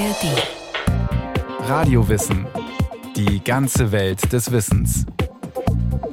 ARD. 0.00 1.68
Radiowissen. 1.68 2.46
Die 3.16 3.44
ganze 3.44 3.92
Welt 3.92 4.32
des 4.32 4.50
Wissens. 4.50 5.04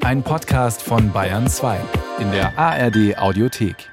Ein 0.02 0.24
Podcast 0.24 0.82
von 0.82 1.14
Bayern 1.14 1.48
2 1.48 1.80
in 2.20 2.30
der 2.32 2.60
ARD 2.60 3.18
Audiothek. 3.18 3.90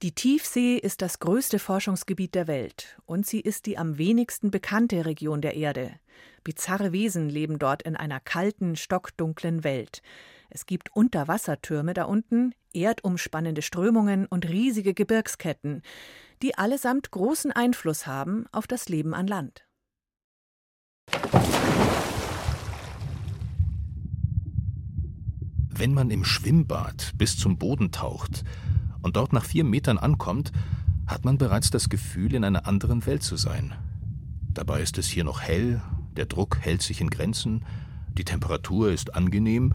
Die 0.00 0.12
Tiefsee 0.12 0.76
ist 0.76 1.02
das 1.02 1.18
größte 1.18 1.58
Forschungsgebiet 1.58 2.36
der 2.36 2.46
Welt 2.46 2.96
und 3.04 3.26
sie 3.26 3.40
ist 3.40 3.66
die 3.66 3.78
am 3.78 3.98
wenigsten 3.98 4.52
bekannte 4.52 5.06
Region 5.06 5.40
der 5.40 5.54
Erde. 5.54 5.98
Bizarre 6.44 6.92
Wesen 6.92 7.28
leben 7.28 7.58
dort 7.58 7.82
in 7.82 7.96
einer 7.96 8.20
kalten, 8.20 8.76
stockdunklen 8.76 9.64
Welt. 9.64 10.02
Es 10.50 10.66
gibt 10.66 10.94
Unterwassertürme 10.94 11.94
da 11.94 12.04
unten, 12.04 12.52
erdumspannende 12.72 13.62
Strömungen 13.62 14.26
und 14.26 14.48
riesige 14.48 14.94
Gebirgsketten, 14.94 15.82
die 16.42 16.56
allesamt 16.56 17.10
großen 17.10 17.52
Einfluss 17.52 18.06
haben 18.06 18.46
auf 18.52 18.66
das 18.66 18.88
Leben 18.88 19.14
an 19.14 19.26
Land. 19.26 19.66
Wenn 25.78 25.92
man 25.92 26.10
im 26.10 26.24
Schwimmbad 26.24 27.12
bis 27.16 27.36
zum 27.36 27.58
Boden 27.58 27.92
taucht 27.92 28.44
und 29.02 29.16
dort 29.16 29.32
nach 29.32 29.44
vier 29.44 29.64
Metern 29.64 29.98
ankommt, 29.98 30.52
hat 31.06 31.24
man 31.24 31.38
bereits 31.38 31.70
das 31.70 31.88
Gefühl, 31.88 32.34
in 32.34 32.44
einer 32.44 32.66
anderen 32.66 33.04
Welt 33.06 33.22
zu 33.22 33.36
sein. 33.36 33.74
Dabei 34.52 34.80
ist 34.80 34.96
es 34.96 35.06
hier 35.06 35.24
noch 35.24 35.42
hell, 35.42 35.82
der 36.16 36.26
Druck 36.26 36.58
hält 36.60 36.80
sich 36.82 37.00
in 37.00 37.10
Grenzen, 37.10 37.64
die 38.16 38.24
Temperatur 38.24 38.90
ist 38.90 39.14
angenehm 39.14 39.74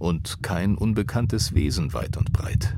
und 0.00 0.42
kein 0.42 0.76
unbekanntes 0.76 1.54
Wesen 1.54 1.92
weit 1.92 2.16
und 2.16 2.32
breit. 2.32 2.76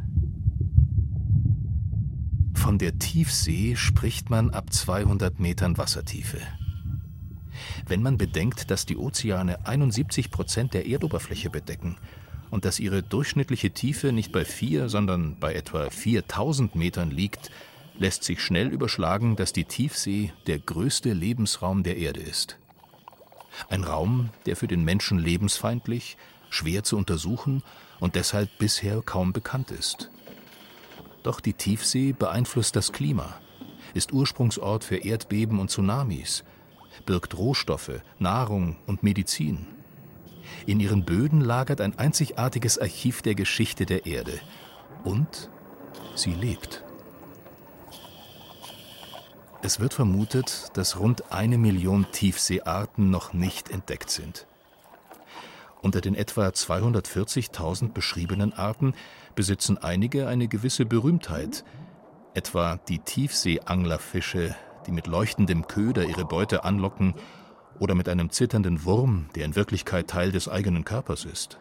Von 2.52 2.78
der 2.78 2.98
Tiefsee 2.98 3.76
spricht 3.76 4.28
man 4.28 4.50
ab 4.50 4.72
200 4.72 5.38
Metern 5.38 5.79
Wassertiefe. 5.79 6.38
Wenn 7.87 8.02
man 8.02 8.18
bedenkt, 8.18 8.70
dass 8.70 8.87
die 8.87 8.96
Ozeane 8.96 9.66
71 9.66 10.30
Prozent 10.30 10.74
der 10.74 10.87
Erdoberfläche 10.87 11.48
bedecken 11.48 11.96
und 12.51 12.64
dass 12.64 12.80
ihre 12.80 13.02
durchschnittliche 13.04 13.70
Tiefe 13.70 14.12
nicht 14.12 14.32
bei 14.32 14.45
4, 14.45 14.88
sondern 14.88 15.38
bei 15.38 15.54
etwa 15.54 15.90
4000 15.90 16.74
Metern 16.74 17.10
liegt, 17.10 17.51
lässt 17.98 18.24
sich 18.24 18.40
schnell 18.40 18.68
überschlagen, 18.68 19.36
dass 19.36 19.52
die 19.52 19.64
Tiefsee 19.64 20.32
der 20.48 20.59
größte 20.59 21.12
Lebensraum 21.12 21.84
der 21.84 21.98
Erde 21.98 22.20
ist. 22.20 22.59
Ein 23.68 23.84
Raum, 23.84 24.30
der 24.46 24.57
für 24.57 24.66
den 24.66 24.82
Menschen 24.82 25.18
lebensfeindlich, 25.18 26.16
schwer 26.52 26.84
zu 26.84 26.96
untersuchen 26.96 27.62
und 27.98 28.14
deshalb 28.14 28.50
bisher 28.58 29.00
kaum 29.02 29.32
bekannt 29.32 29.70
ist. 29.70 30.10
Doch 31.22 31.40
die 31.40 31.54
Tiefsee 31.54 32.12
beeinflusst 32.12 32.76
das 32.76 32.92
Klima, 32.92 33.34
ist 33.95 34.12
Ursprungsort 34.12 34.84
für 34.84 34.96
Erdbeben 34.96 35.58
und 35.58 35.70
Tsunamis, 35.70 36.45
birgt 37.06 37.38
Rohstoffe, 37.38 38.02
Nahrung 38.18 38.76
und 38.86 39.02
Medizin. 39.02 39.66
In 40.66 40.80
ihren 40.80 41.04
Böden 41.04 41.40
lagert 41.40 41.80
ein 41.80 41.98
einzigartiges 41.98 42.78
Archiv 42.78 43.23
der 43.23 43.34
Geschichte 43.34 43.86
der 43.86 44.06
Erde. 44.06 44.38
Und 45.04 45.50
sie 46.14 46.34
lebt. 46.34 46.84
Es 49.62 49.80
wird 49.80 49.95
vermutet, 49.95 50.68
dass 50.74 50.98
rund 50.98 51.32
eine 51.32 51.56
Million 51.56 52.06
Tiefseearten 52.10 53.10
noch 53.10 53.32
nicht 53.32 53.70
entdeckt 53.70 54.10
sind. 54.10 54.46
Unter 55.83 56.01
den 56.01 56.15
etwa 56.15 56.47
240.000 56.47 57.93
beschriebenen 57.93 58.52
Arten 58.52 58.95
besitzen 59.35 59.79
einige 59.79 60.29
eine 60.29 60.47
gewisse 60.47 60.87
Berühmtheit, 60.87 61.65
etwa 62.35 62.79
die 62.88 63.01
Tiefseeanglerfische, 63.01 64.55
die 64.87 64.93
mit 64.93 65.09
leuchtendem 65.09 65.66
Köder 65.66 66.05
ihre 66.05 66.25
Beute 66.25 66.65
anlocken, 66.65 67.15
oder 67.81 67.97
mit 67.97 68.09
einem 68.09 68.31
zitternden 68.31 68.84
Wurm, 68.84 69.27
der 69.34 69.44
in 69.44 69.56
Wirklichkeit 69.56 70.09
Teil 70.09 70.31
des 70.31 70.48
eigenen 70.48 70.84
Körpers 70.84 71.25
ist. 71.25 71.59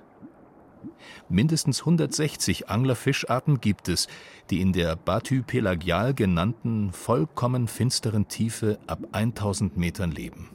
Mindestens 1.29 1.79
160 1.79 2.69
Anglerfischarten 2.69 3.59
gibt 3.59 3.87
es, 3.87 4.07
die 4.51 4.61
in 4.61 4.71
der 4.71 4.95
Bathypelagial 4.95 6.13
genannten 6.13 6.91
vollkommen 6.91 7.67
finsteren 7.67 8.27
Tiefe 8.27 8.77
ab 8.85 8.99
1000 9.13 9.77
Metern 9.77 10.11
leben. 10.11 10.49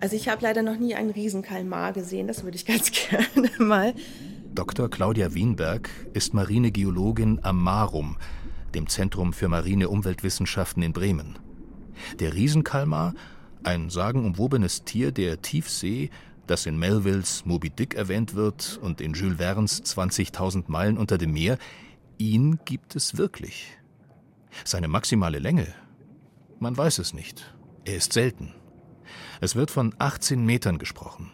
Also 0.00 0.14
ich 0.14 0.28
habe 0.28 0.42
leider 0.42 0.62
noch 0.62 0.76
nie 0.76 0.94
einen 0.94 1.10
Riesenkalmar 1.10 1.92
gesehen, 1.92 2.26
das 2.26 2.44
würde 2.44 2.56
ich 2.56 2.66
ganz 2.66 2.90
gerne 2.90 3.50
mal. 3.58 3.94
Dr. 4.54 4.88
Claudia 4.88 5.34
Wienberg 5.34 5.90
ist 6.12 6.34
Marinegeologin 6.34 7.40
am 7.42 7.62
Marum, 7.62 8.16
dem 8.74 8.88
Zentrum 8.88 9.32
für 9.32 9.48
marine 9.48 9.88
Umweltwissenschaften 9.88 10.82
in 10.82 10.92
Bremen. 10.92 11.38
Der 12.20 12.34
Riesenkalmar, 12.34 13.14
ein 13.64 13.90
sagenumwobenes 13.90 14.84
Tier 14.84 15.12
der 15.12 15.42
Tiefsee, 15.42 16.10
das 16.46 16.66
in 16.66 16.78
Melvilles 16.78 17.44
Moby 17.44 17.70
Dick 17.70 17.94
erwähnt 17.94 18.34
wird 18.34 18.78
und 18.82 19.00
in 19.00 19.14
Jules 19.14 19.38
Verne's 19.38 19.82
20.000 19.82 20.64
Meilen 20.68 20.98
unter 20.98 21.18
dem 21.18 21.32
Meer, 21.32 21.58
ihn 22.18 22.58
gibt 22.64 22.96
es 22.96 23.16
wirklich. 23.18 23.76
Seine 24.64 24.88
maximale 24.88 25.38
Länge? 25.38 25.66
Man 26.60 26.76
weiß 26.76 26.98
es 26.98 27.12
nicht. 27.12 27.54
Er 27.84 27.96
ist 27.96 28.12
selten. 28.12 28.54
Es 29.40 29.56
wird 29.56 29.70
von 29.70 29.94
18 29.98 30.44
Metern 30.44 30.78
gesprochen. 30.78 31.32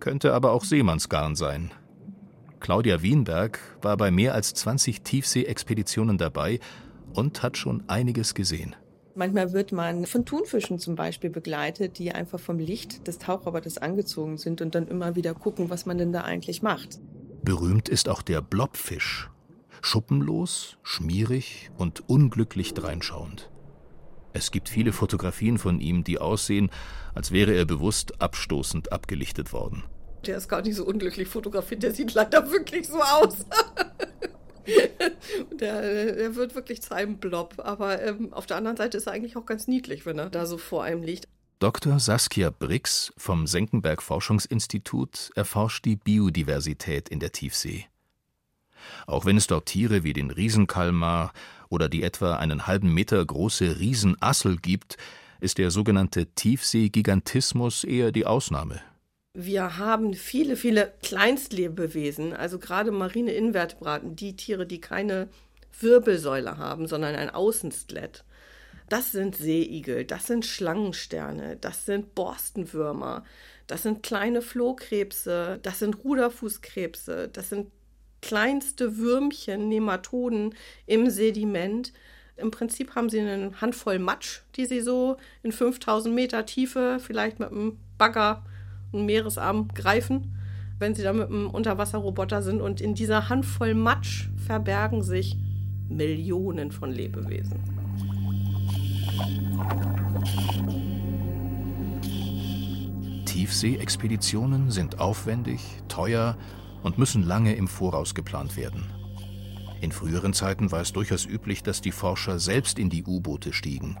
Könnte 0.00 0.34
aber 0.34 0.52
auch 0.52 0.64
Seemannsgarn 0.64 1.34
sein. 1.34 1.72
Claudia 2.60 3.02
Wienberg 3.02 3.60
war 3.82 3.96
bei 3.96 4.10
mehr 4.10 4.34
als 4.34 4.54
20 4.54 5.02
Tiefsee-Expeditionen 5.02 6.18
dabei 6.18 6.60
und 7.14 7.42
hat 7.42 7.56
schon 7.56 7.84
einiges 7.88 8.34
gesehen. 8.34 8.74
Manchmal 9.14 9.52
wird 9.52 9.72
man 9.72 10.06
von 10.06 10.24
Thunfischen 10.24 10.78
zum 10.78 10.94
Beispiel 10.94 11.30
begleitet, 11.30 11.98
die 11.98 12.12
einfach 12.12 12.38
vom 12.38 12.58
Licht 12.58 13.08
des 13.08 13.18
Tauchroboters 13.18 13.78
angezogen 13.78 14.38
sind 14.38 14.60
und 14.60 14.76
dann 14.76 14.86
immer 14.86 15.16
wieder 15.16 15.34
gucken, 15.34 15.70
was 15.70 15.86
man 15.86 15.98
denn 15.98 16.12
da 16.12 16.22
eigentlich 16.22 16.62
macht. 16.62 17.00
Berühmt 17.42 17.88
ist 17.88 18.08
auch 18.08 18.22
der 18.22 18.42
Blobfisch. 18.42 19.30
Schuppenlos, 19.80 20.78
schmierig 20.82 21.70
und 21.76 22.08
unglücklich 22.08 22.74
dreinschauend. 22.74 23.50
Es 24.38 24.52
gibt 24.52 24.68
viele 24.68 24.92
Fotografien 24.92 25.58
von 25.58 25.80
ihm, 25.80 26.04
die 26.04 26.18
aussehen, 26.18 26.70
als 27.12 27.32
wäre 27.32 27.52
er 27.54 27.64
bewusst 27.64 28.22
abstoßend 28.22 28.92
abgelichtet 28.92 29.52
worden. 29.52 29.82
Der 30.26 30.36
ist 30.36 30.48
gar 30.48 30.62
nicht 30.62 30.76
so 30.76 30.86
unglücklich 30.86 31.26
fotografiert, 31.26 31.82
der 31.82 31.92
sieht 31.92 32.14
leider 32.14 32.50
wirklich 32.50 32.86
so 32.86 33.02
aus. 33.02 33.44
der, 35.60 36.14
der, 36.14 36.36
wird 36.36 36.54
wirklich 36.54 36.82
zu 36.82 36.94
einem 36.94 37.18
Blob. 37.18 37.54
Aber 37.58 38.00
ähm, 38.00 38.32
auf 38.32 38.46
der 38.46 38.56
anderen 38.56 38.76
Seite 38.76 38.96
ist 38.96 39.08
er 39.08 39.12
eigentlich 39.12 39.36
auch 39.36 39.46
ganz 39.46 39.66
niedlich, 39.66 40.06
wenn 40.06 40.18
er 40.18 40.30
da 40.30 40.46
so 40.46 40.56
vor 40.56 40.84
einem 40.84 41.02
liegt. 41.02 41.26
Dr. 41.58 41.98
Saskia 41.98 42.50
Brix 42.50 43.12
vom 43.16 43.48
Senckenberg 43.48 44.02
Forschungsinstitut 44.02 45.32
erforscht 45.34 45.84
die 45.84 45.96
Biodiversität 45.96 47.08
in 47.08 47.18
der 47.18 47.32
Tiefsee. 47.32 47.86
Auch 49.08 49.24
wenn 49.24 49.36
es 49.36 49.48
dort 49.48 49.66
Tiere 49.66 50.04
wie 50.04 50.12
den 50.12 50.30
Riesenkalmar 50.30 51.32
oder 51.68 51.88
die 51.88 52.02
etwa 52.02 52.36
einen 52.36 52.66
halben 52.66 52.92
Meter 52.92 53.24
große 53.24 53.78
Riesenassel 53.78 54.56
gibt, 54.56 54.96
ist 55.40 55.58
der 55.58 55.70
sogenannte 55.70 56.26
Tiefseegigantismus 56.26 57.84
eher 57.84 58.12
die 58.12 58.26
Ausnahme. 58.26 58.80
Wir 59.34 59.78
haben 59.78 60.14
viele, 60.14 60.56
viele 60.56 60.92
Kleinstlebewesen, 61.02 62.32
also 62.32 62.58
gerade 62.58 62.90
marine 62.90 63.32
Invertebraten, 63.32 64.16
die 64.16 64.34
Tiere, 64.34 64.66
die 64.66 64.80
keine 64.80 65.28
Wirbelsäule 65.80 66.56
haben, 66.58 66.88
sondern 66.88 67.14
ein 67.14 67.30
Außenskelett. 67.30 68.24
Das 68.88 69.12
sind 69.12 69.36
Seeigel, 69.36 70.04
das 70.04 70.26
sind 70.26 70.46
Schlangensterne, 70.46 71.56
das 71.56 71.84
sind 71.84 72.14
Borstenwürmer, 72.14 73.22
das 73.66 73.82
sind 73.82 74.02
kleine 74.02 74.40
Flohkrebse, 74.40 75.60
das 75.62 75.78
sind 75.78 76.02
Ruderfußkrebse, 76.02 77.28
das 77.28 77.50
sind 77.50 77.70
kleinste 78.20 78.98
Würmchen, 78.98 79.68
Nematoden 79.68 80.54
im 80.86 81.10
Sediment. 81.10 81.92
Im 82.36 82.50
Prinzip 82.50 82.94
haben 82.94 83.10
sie 83.10 83.20
eine 83.20 83.60
Handvoll 83.60 83.98
Matsch, 83.98 84.40
die 84.56 84.66
sie 84.66 84.80
so 84.80 85.16
in 85.42 85.52
5000 85.52 86.14
Meter 86.14 86.46
Tiefe 86.46 86.98
vielleicht 87.00 87.40
mit 87.40 87.50
einem 87.50 87.78
Bagger, 87.96 88.44
einem 88.92 89.06
Meeresarm 89.06 89.68
greifen, 89.74 90.36
wenn 90.78 90.94
sie 90.94 91.02
da 91.02 91.12
mit 91.12 91.28
einem 91.28 91.50
Unterwasserroboter 91.50 92.42
sind. 92.42 92.60
Und 92.60 92.80
in 92.80 92.94
dieser 92.94 93.28
Handvoll 93.28 93.74
Matsch 93.74 94.28
verbergen 94.46 95.02
sich 95.02 95.36
Millionen 95.88 96.70
von 96.70 96.92
Lebewesen. 96.92 97.58
Tiefseeexpeditionen 103.24 104.70
sind 104.70 105.00
aufwendig, 105.00 105.60
teuer 105.88 106.36
und 106.88 106.96
müssen 106.96 107.22
lange 107.22 107.54
im 107.54 107.68
Voraus 107.68 108.14
geplant 108.14 108.56
werden. 108.56 108.86
In 109.82 109.92
früheren 109.92 110.32
Zeiten 110.32 110.72
war 110.72 110.80
es 110.80 110.94
durchaus 110.94 111.26
üblich, 111.26 111.62
dass 111.62 111.82
die 111.82 111.92
Forscher 111.92 112.38
selbst 112.38 112.78
in 112.78 112.88
die 112.88 113.04
U-Boote 113.04 113.52
stiegen. 113.52 113.98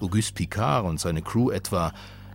Auguste 0.00 0.34
Picard 0.34 0.84
und 0.86 0.98
seine 0.98 1.22
Crew 1.22 1.52
etwa, 1.52 1.92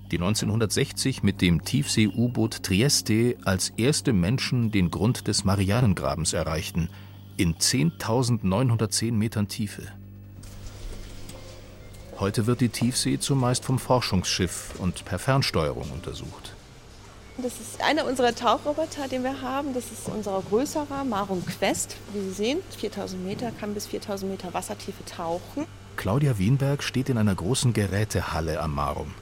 die 0.10 0.18
1960 0.18 1.24
mit 1.24 1.42
dem 1.42 1.66
Tiefsee-U-Boot 1.66 2.64
Trieste 2.64 3.36
als 3.44 3.72
erste 3.76 4.14
Menschen 4.14 4.72
den 4.72 4.92
Grund 4.92 5.28
des 5.28 5.44
Marianengrabens 5.44 6.32
erreichten, 6.32 6.88
in 7.36 7.56
10.910 7.56 9.12
Metern 9.12 9.50
Tiefe. 9.50 9.84
Heute 12.18 12.48
wird 12.48 12.62
die 12.62 12.70
Tiefsee 12.70 13.20
zumeist 13.20 13.66
vom 13.66 13.78
Forschungsschiff 13.78 14.76
und 14.80 15.04
per 15.04 15.20
Fernsteuerung 15.20 15.92
untersucht. 15.92 16.56
Das 17.38 17.54
ist 17.60 17.82
einer 17.82 18.06
unserer 18.06 18.36
Tauchroboter, 18.36 19.08
den 19.08 19.24
wir 19.24 19.42
haben. 19.42 19.74
Das 19.74 19.86
ist 19.86 20.08
unser 20.08 20.42
größerer 20.50 21.06
Marum 21.06 21.46
Quest. 21.46 21.96
Wie 22.14 22.20
Sie 22.22 22.32
sehen, 22.32 22.60
4000 22.78 23.24
Meter, 23.24 23.52
kann 23.52 23.74
bis 23.74 23.88
4000 23.88 24.30
Meter 24.32 24.54
Wassertiefe 24.54 25.06
tauchen. 25.06 25.66
Claudia 25.96 26.38
Wienberg 26.38 26.84
steht 26.84 27.10
in 27.10 27.18
einer 27.18 27.34
großen 27.36 27.74
Gerätehalle 27.74 28.60
am 28.60 28.76
Marum. 28.76 29.14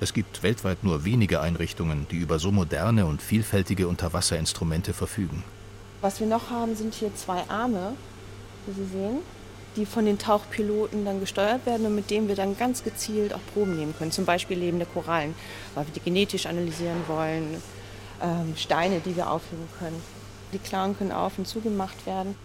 Es 0.00 0.12
gibt 0.12 0.42
weltweit 0.42 0.84
nur 0.84 1.04
wenige 1.04 1.40
Einrichtungen, 1.40 2.06
die 2.10 2.18
über 2.18 2.38
so 2.38 2.52
moderne 2.52 3.06
und 3.06 3.22
vielfältige 3.22 3.88
Unterwasserinstrumente 3.88 4.92
verfügen. 4.92 5.42
Was 6.02 6.20
wir 6.20 6.26
noch 6.26 6.50
haben, 6.50 6.76
sind 6.76 6.94
hier 6.94 7.14
zwei 7.14 7.42
Arme, 7.48 7.94
wie 8.66 8.72
Sie 8.74 8.86
sehen, 8.86 9.18
die 9.76 9.86
von 9.86 10.04
den 10.04 10.18
Tauchpiloten 10.18 11.04
dann 11.04 11.20
gesteuert 11.20 11.64
werden 11.66 11.86
und 11.86 11.94
mit 11.94 12.10
denen 12.10 12.26
wir 12.28 12.36
dann 12.36 12.56
ganz 12.56 12.84
gezielt 12.84 13.34
auch 13.34 13.40
Proben 13.52 13.76
nehmen 13.76 13.94
können. 13.96 14.12
Zum 14.12 14.24
Beispiel 14.24 14.58
lebende 14.58 14.86
Korallen, 14.86 15.34
weil 15.74 15.86
wir 15.86 15.92
die 15.92 16.00
genetisch 16.00 16.46
analysieren 16.46 17.02
wollen, 17.08 17.62
ähm, 18.22 18.54
Steine, 18.56 19.00
die 19.00 19.16
wir 19.16 19.30
aufheben 19.30 19.68
können. 19.78 20.00
Die 20.52 20.58
Klauen 20.58 20.96
können 20.96 21.12
auf 21.12 21.38
und 21.38 21.46
zugemacht 21.46 22.06
werden. 22.06 22.36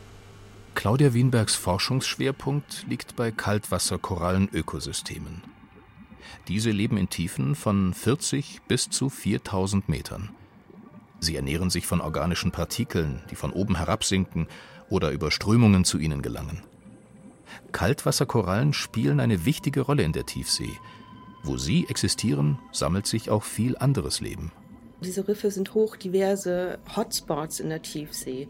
Claudia 0.75 1.13
Wienbergs 1.13 1.55
Forschungsschwerpunkt 1.55 2.85
liegt 2.87 3.15
bei 3.15 3.31
Kaltwasserkorallenökosystemen. 3.31 5.41
Diese 6.47 6.71
leben 6.71 6.97
in 6.97 7.09
Tiefen 7.09 7.55
von 7.55 7.93
40 7.93 8.61
bis 8.67 8.89
zu 8.89 9.09
4000 9.09 9.89
Metern. 9.89 10.29
Sie 11.19 11.35
ernähren 11.35 11.69
sich 11.69 11.85
von 11.85 12.01
organischen 12.01 12.51
Partikeln, 12.51 13.21
die 13.29 13.35
von 13.35 13.51
oben 13.51 13.75
herabsinken 13.75 14.47
oder 14.89 15.11
über 15.11 15.31
Strömungen 15.31 15.83
zu 15.83 15.99
ihnen 15.99 16.21
gelangen. 16.21 16.63
Kaltwasserkorallen 17.71 18.73
spielen 18.73 19.19
eine 19.19 19.45
wichtige 19.45 19.81
Rolle 19.81 20.03
in 20.03 20.13
der 20.13 20.25
Tiefsee. 20.25 20.77
Wo 21.43 21.57
sie 21.57 21.87
existieren, 21.87 22.59
sammelt 22.71 23.07
sich 23.07 23.29
auch 23.29 23.43
viel 23.43 23.77
anderes 23.77 24.21
Leben. 24.21 24.51
Diese 25.01 25.27
Riffe 25.27 25.49
sind 25.49 25.73
hochdiverse 25.73 26.79
Hotspots 26.95 27.59
in 27.59 27.69
der 27.69 27.81
Tiefsee. 27.81 28.49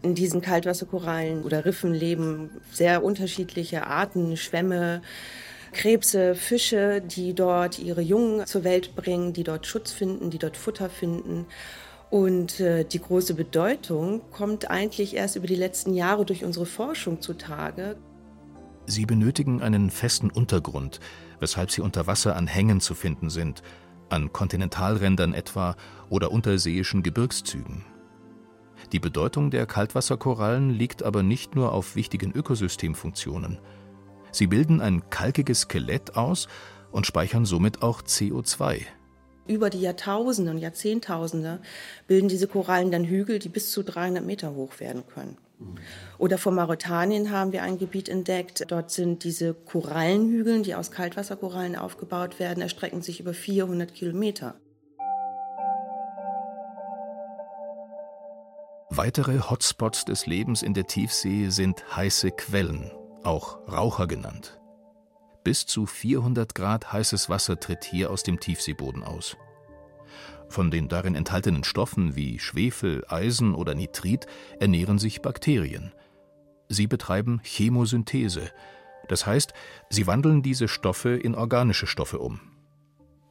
In 0.00 0.14
diesen 0.14 0.40
Kaltwasserkorallen 0.40 1.44
oder 1.44 1.64
Riffen 1.64 1.92
leben 1.92 2.50
sehr 2.72 3.04
unterschiedliche 3.04 3.86
Arten, 3.86 4.36
Schwämme, 4.36 5.02
Krebse, 5.72 6.34
Fische, 6.34 7.02
die 7.02 7.34
dort 7.34 7.78
ihre 7.78 8.00
Jungen 8.00 8.46
zur 8.46 8.64
Welt 8.64 8.96
bringen, 8.96 9.32
die 9.32 9.44
dort 9.44 9.66
Schutz 9.66 9.92
finden, 9.92 10.30
die 10.30 10.38
dort 10.38 10.56
Futter 10.56 10.90
finden. 10.90 11.46
Und 12.10 12.60
äh, 12.60 12.84
die 12.84 13.00
große 13.00 13.34
Bedeutung 13.34 14.20
kommt 14.30 14.70
eigentlich 14.70 15.14
erst 15.16 15.36
über 15.36 15.46
die 15.46 15.56
letzten 15.56 15.94
Jahre 15.94 16.26
durch 16.26 16.44
unsere 16.44 16.66
Forschung 16.66 17.22
zutage. 17.22 17.96
Sie 18.92 19.06
benötigen 19.06 19.62
einen 19.62 19.88
festen 19.88 20.28
Untergrund, 20.28 21.00
weshalb 21.40 21.70
sie 21.70 21.80
unter 21.80 22.06
Wasser 22.06 22.36
an 22.36 22.46
Hängen 22.46 22.82
zu 22.82 22.94
finden 22.94 23.30
sind, 23.30 23.62
an 24.10 24.34
Kontinentalrändern 24.34 25.32
etwa 25.32 25.76
oder 26.10 26.30
unterseeischen 26.30 27.02
Gebirgszügen. 27.02 27.86
Die 28.92 29.00
Bedeutung 29.00 29.50
der 29.50 29.64
Kaltwasserkorallen 29.64 30.68
liegt 30.68 31.02
aber 31.02 31.22
nicht 31.22 31.54
nur 31.54 31.72
auf 31.72 31.96
wichtigen 31.96 32.32
Ökosystemfunktionen. 32.32 33.60
Sie 34.30 34.46
bilden 34.46 34.82
ein 34.82 35.08
kalkiges 35.08 35.60
Skelett 35.62 36.14
aus 36.14 36.46
und 36.90 37.06
speichern 37.06 37.46
somit 37.46 37.80
auch 37.80 38.02
CO2. 38.02 38.82
Über 39.46 39.70
die 39.70 39.80
Jahrtausende 39.80 40.50
und 40.50 40.58
Jahrzehntausende 40.58 41.62
bilden 42.06 42.28
diese 42.28 42.46
Korallen 42.46 42.90
dann 42.90 43.06
Hügel, 43.06 43.38
die 43.38 43.48
bis 43.48 43.70
zu 43.70 43.82
300 43.82 44.22
Meter 44.22 44.54
hoch 44.54 44.80
werden 44.80 45.04
können. 45.06 45.38
Oder 46.18 46.38
vor 46.38 46.52
Mauretanien 46.52 47.30
haben 47.30 47.52
wir 47.52 47.62
ein 47.62 47.78
Gebiet 47.78 48.08
entdeckt. 48.08 48.64
Dort 48.68 48.90
sind 48.90 49.24
diese 49.24 49.54
Korallenhügel, 49.54 50.62
die 50.62 50.74
aus 50.74 50.90
Kaltwasserkorallen 50.90 51.76
aufgebaut 51.76 52.38
werden, 52.38 52.62
erstrecken 52.62 53.02
sich 53.02 53.20
über 53.20 53.34
400 53.34 53.92
Kilometer. 53.94 54.54
Weitere 58.94 59.40
Hotspots 59.40 60.04
des 60.04 60.26
Lebens 60.26 60.62
in 60.62 60.74
der 60.74 60.86
Tiefsee 60.86 61.48
sind 61.48 61.96
heiße 61.96 62.30
Quellen, 62.30 62.92
auch 63.22 63.66
Raucher 63.66 64.06
genannt. 64.06 64.60
Bis 65.44 65.66
zu 65.66 65.86
400 65.86 66.54
Grad 66.54 66.92
heißes 66.92 67.28
Wasser 67.28 67.58
tritt 67.58 67.84
hier 67.84 68.10
aus 68.10 68.22
dem 68.22 68.38
Tiefseeboden 68.38 69.02
aus. 69.02 69.36
Von 70.52 70.70
den 70.70 70.88
darin 70.88 71.14
enthaltenen 71.14 71.64
Stoffen 71.64 72.14
wie 72.14 72.38
Schwefel, 72.38 73.06
Eisen 73.08 73.54
oder 73.54 73.74
Nitrit 73.74 74.26
ernähren 74.60 74.98
sich 74.98 75.22
Bakterien. 75.22 75.94
Sie 76.68 76.86
betreiben 76.86 77.40
Chemosynthese, 77.42 78.50
das 79.08 79.24
heißt, 79.24 79.54
sie 79.88 80.06
wandeln 80.06 80.42
diese 80.42 80.68
Stoffe 80.68 81.08
in 81.16 81.34
organische 81.34 81.86
Stoffe 81.86 82.18
um. 82.18 82.38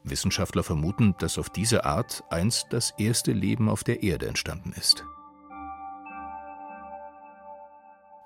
Wissenschaftler 0.03 0.63
vermuten, 0.63 1.13
dass 1.19 1.38
auf 1.38 1.51
diese 1.51 1.85
Art 1.85 2.23
einst 2.31 2.65
das 2.71 2.91
erste 2.97 3.33
Leben 3.33 3.69
auf 3.69 3.83
der 3.83 4.01
Erde 4.01 4.25
entstanden 4.25 4.73
ist. 4.75 5.06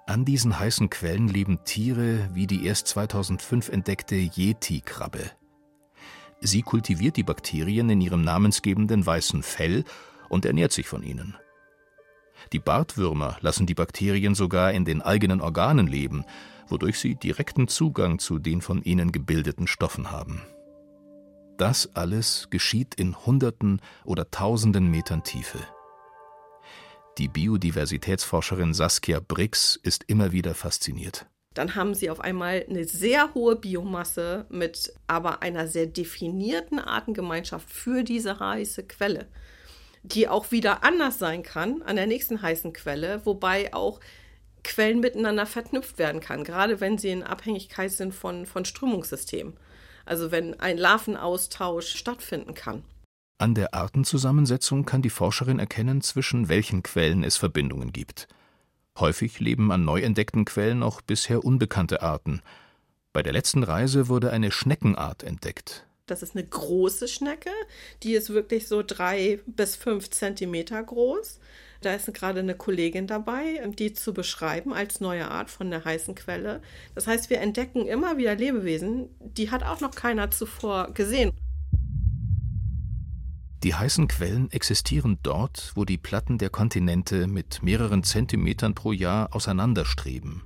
An 0.08 0.24
diesen 0.24 0.58
heißen 0.58 0.90
Quellen 0.90 1.28
leben 1.28 1.66
Tiere 1.66 2.30
wie 2.32 2.48
die 2.48 2.66
erst 2.66 2.88
2005 2.88 3.68
entdeckte 3.68 4.16
Yeti-Krabbe. 4.16 5.32
Sie 6.46 6.62
kultiviert 6.62 7.18
die 7.18 7.24
Bakterien 7.24 7.90
in 7.90 8.02
ihrem 8.02 8.24
namensgebenden 8.24 9.04
weißen 9.04 9.42
Fell 9.42 9.84
und 10.30 10.46
ernährt 10.46 10.74
sich 10.74 10.88
von 10.88 11.02
ihnen. 11.02 11.36
Die 12.54 12.60
Bartwürmer 12.60 13.38
lassen 13.42 13.66
die 13.66 13.74
Bakterien 13.74 14.36
sogar 14.36 14.72
in 14.72 14.86
den 14.86 15.02
eigenen 15.02 15.42
Organen 15.42 15.88
leben, 15.88 16.24
wodurch 16.68 17.00
sie 17.00 17.16
direkten 17.16 17.68
Zugang 17.68 18.20
zu 18.20 18.38
den 18.38 18.62
von 18.62 18.84
ihnen 18.84 19.12
gebildeten 19.12 19.66
Stoffen 19.66 20.12
haben. 20.12 20.44
Das 21.58 21.96
alles 21.96 22.48
geschieht 22.52 22.94
in 22.94 23.16
Hunderten 23.26 23.82
oder 24.04 24.30
Tausenden 24.30 24.92
Metern 24.92 25.24
Tiefe. 25.24 25.60
Die 27.18 27.28
Biodiversitätsforscherin 27.28 28.76
Saskia 28.76 29.20
Brix 29.20 29.80
ist 29.82 30.04
immer 30.04 30.32
wieder 30.32 30.54
fasziniert. 30.54 31.26
Dann 31.56 31.74
haben 31.74 31.96
sie 31.96 32.10
auf 32.10 32.20
einmal 32.20 32.66
eine 32.70 32.84
sehr 32.84 33.34
hohe 33.34 33.56
Biomasse 33.56 34.46
mit 34.50 34.94
aber 35.08 35.42
einer 35.42 35.68
sehr 35.68 35.88
definierten 35.88 36.80
Artengemeinschaft 36.80 37.72
für 37.72 38.04
diese 38.04 38.40
heiße 38.40 38.84
Quelle, 38.84 39.26
die 40.04 40.28
auch 40.28 40.52
wieder 40.52 40.84
anders 40.84 41.18
sein 41.18 41.42
kann 41.42 41.82
an 41.82 41.96
der 41.96 42.08
nächsten 42.08 42.42
heißen 42.42 42.74
Quelle, 42.74 43.26
wobei 43.26 43.74
auch 43.74 44.02
Quellen 44.66 45.00
miteinander 45.00 45.46
verknüpft 45.46 45.98
werden 45.98 46.20
kann, 46.20 46.44
gerade 46.44 46.82
wenn 46.82 46.98
sie 46.98 47.10
in 47.10 47.24
Abhängigkeit 47.24 47.92
sind 47.92 48.14
von, 48.14 48.46
von 48.46 48.66
Strömungssystemen. 48.66 49.54
Also 50.06 50.32
wenn 50.32 50.60
ein 50.60 50.78
Larvenaustausch 50.78 51.96
stattfinden 51.96 52.54
kann. 52.54 52.84
An 53.38 53.56
der 53.56 53.74
Artenzusammensetzung 53.74 54.86
kann 54.86 55.02
die 55.02 55.10
Forscherin 55.10 55.60
erkennen, 55.60 56.02
zwischen 56.02 56.50
welchen 56.50 56.84
Quellen 56.84 57.24
es 57.24 57.38
Verbindungen 57.38 57.92
gibt. 57.92 58.28
Häufig 58.98 59.40
leben 59.40 59.72
an 59.72 59.84
neu 59.84 60.02
entdeckten 60.02 60.46
Quellen 60.46 60.82
auch 60.82 61.02
bisher 61.02 61.44
unbekannte 61.44 62.02
Arten. 62.02 62.42
Bei 63.12 63.24
der 63.24 63.34
letzten 63.34 63.64
Reise 63.64 64.08
wurde 64.08 64.32
eine 64.32 64.52
Schneckenart 64.52 65.24
entdeckt. 65.24 65.86
Das 66.06 66.22
ist 66.22 66.36
eine 66.36 66.46
große 66.46 67.08
Schnecke, 67.08 67.50
die 68.04 68.14
ist 68.14 68.30
wirklich 68.30 68.68
so 68.68 68.84
drei 68.84 69.40
bis 69.48 69.76
fünf 69.76 70.12
Zentimeter 70.12 70.82
groß. 70.82 71.40
Da 71.82 71.94
ist 71.94 72.14
gerade 72.14 72.40
eine 72.40 72.56
Kollegin 72.56 73.08
dabei, 73.08 73.62
die 73.78 73.94
zu 73.94 74.14
beschreiben 74.14 74.74
als 74.74 75.02
neue 75.02 75.30
Art 75.30 75.50
von 75.50 75.70
der 75.72 75.84
heißen 75.84 76.16
Quelle. 76.16 76.62
Das 76.94 77.08
heißt, 77.08 77.30
wir 77.30 77.42
entdecken 77.42 77.88
immer 77.88 78.18
wieder 78.18 78.36
Lebewesen, 78.36 79.10
die 79.20 79.52
hat 79.52 79.64
auch 79.64 79.82
noch 79.82 79.92
keiner 79.92 80.32
zuvor 80.32 80.94
gesehen. 80.94 81.32
Die 83.66 83.74
heißen 83.74 84.08
Quellen 84.08 84.52
existieren 84.52 85.18
dort, 85.24 85.72
wo 85.74 85.86
die 85.86 85.98
Platten 85.98 86.38
der 86.38 86.52
Kontinente 86.52 87.26
mit 87.26 87.64
mehreren 87.64 88.04
Zentimetern 88.04 88.76
pro 88.76 88.92
Jahr 88.92 89.36
auseinanderstreben. 89.36 90.44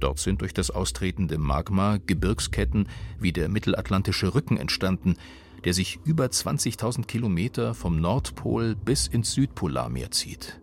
Dort 0.00 0.18
sind 0.18 0.40
durch 0.40 0.52
das 0.52 0.72
austretende 0.72 1.38
Magma 1.38 1.98
Gebirgsketten 2.04 2.88
wie 3.20 3.32
der 3.32 3.48
Mittelatlantische 3.48 4.34
Rücken 4.34 4.56
entstanden, 4.56 5.14
der 5.62 5.72
sich 5.72 6.00
über 6.04 6.24
20.000 6.24 7.06
Kilometer 7.06 7.74
vom 7.74 8.00
Nordpol 8.00 8.74
bis 8.74 9.06
ins 9.06 9.30
Südpolarmeer 9.30 10.10
zieht. 10.10 10.60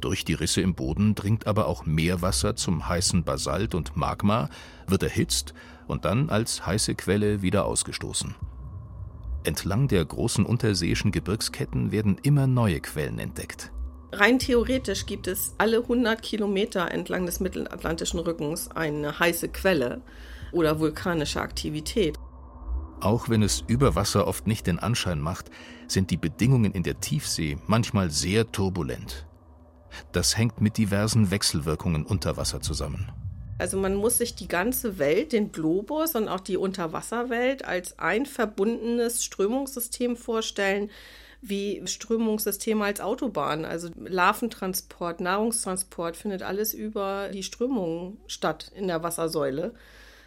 Durch 0.00 0.24
die 0.24 0.34
Risse 0.34 0.62
im 0.62 0.74
Boden 0.74 1.14
dringt 1.14 1.46
aber 1.46 1.68
auch 1.68 1.86
Meerwasser 1.86 2.56
zum 2.56 2.88
heißen 2.88 3.22
Basalt 3.22 3.76
und 3.76 3.96
Magma, 3.96 4.50
wird 4.88 5.04
erhitzt 5.04 5.54
und 5.86 6.04
dann 6.04 6.28
als 6.28 6.66
heiße 6.66 6.96
Quelle 6.96 7.40
wieder 7.40 7.66
ausgestoßen. 7.66 8.34
Entlang 9.44 9.88
der 9.88 10.04
großen 10.04 10.46
unterseeischen 10.46 11.12
Gebirgsketten 11.12 11.92
werden 11.92 12.16
immer 12.22 12.46
neue 12.46 12.80
Quellen 12.80 13.18
entdeckt. 13.18 13.72
Rein 14.12 14.38
theoretisch 14.38 15.06
gibt 15.06 15.26
es 15.26 15.54
alle 15.58 15.78
100 15.78 16.22
Kilometer 16.22 16.90
entlang 16.90 17.26
des 17.26 17.40
Mittelatlantischen 17.40 18.20
Rückens 18.20 18.70
eine 18.70 19.18
heiße 19.18 19.48
Quelle 19.48 20.02
oder 20.52 20.78
vulkanische 20.78 21.40
Aktivität. 21.40 22.16
Auch 23.00 23.28
wenn 23.28 23.42
es 23.42 23.64
über 23.66 23.96
Wasser 23.96 24.26
oft 24.26 24.46
nicht 24.46 24.66
den 24.66 24.78
Anschein 24.78 25.20
macht, 25.20 25.50
sind 25.88 26.10
die 26.10 26.16
Bedingungen 26.16 26.72
in 26.72 26.84
der 26.84 27.00
Tiefsee 27.00 27.58
manchmal 27.66 28.10
sehr 28.10 28.50
turbulent. 28.50 29.26
Das 30.12 30.38
hängt 30.38 30.60
mit 30.60 30.78
diversen 30.78 31.30
Wechselwirkungen 31.30 32.06
unter 32.06 32.36
Wasser 32.36 32.60
zusammen. 32.60 33.12
Also 33.64 33.78
man 33.78 33.94
muss 33.94 34.18
sich 34.18 34.34
die 34.34 34.46
ganze 34.46 34.98
Welt, 34.98 35.32
den 35.32 35.50
Globus 35.50 36.14
und 36.16 36.28
auch 36.28 36.40
die 36.40 36.58
Unterwasserwelt 36.58 37.64
als 37.64 37.98
ein 37.98 38.26
verbundenes 38.26 39.24
Strömungssystem 39.24 40.18
vorstellen, 40.18 40.90
wie 41.40 41.80
Strömungssysteme 41.86 42.84
als 42.84 43.00
Autobahn. 43.00 43.64
Also 43.64 43.88
Larventransport, 43.96 45.22
Nahrungstransport 45.22 46.14
findet 46.14 46.42
alles 46.42 46.74
über 46.74 47.30
die 47.32 47.42
Strömungen 47.42 48.18
statt 48.26 48.70
in 48.74 48.86
der 48.86 49.02
Wassersäule. 49.02 49.72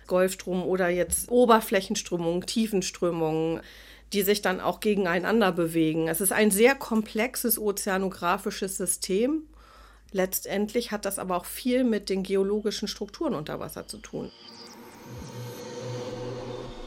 Golfstrom 0.08 0.64
oder 0.64 0.90
jetzt 0.90 1.30
Oberflächenströmungen, 1.30 2.48
Tiefenströmungen, 2.48 3.62
die 4.14 4.24
sich 4.24 4.42
dann 4.42 4.60
auch 4.60 4.80
gegeneinander 4.80 5.52
bewegen. 5.52 6.08
Es 6.08 6.22
ist 6.22 6.32
ein 6.32 6.50
sehr 6.50 6.74
komplexes 6.74 7.60
ozeanografisches 7.60 8.78
System. 8.78 9.44
Letztendlich 10.12 10.92
hat 10.92 11.06
das 11.06 11.20
aber 11.20 11.36
auch 11.38 11.46
viel 11.46 11.84
mit 11.84 12.10
den 12.10 12.24
geologischen 12.24 12.88
Strukturen 12.88 13.34
unter 13.34 13.60
Wasser 13.60 13.88
zu 13.88 13.98
tun. 13.98 14.32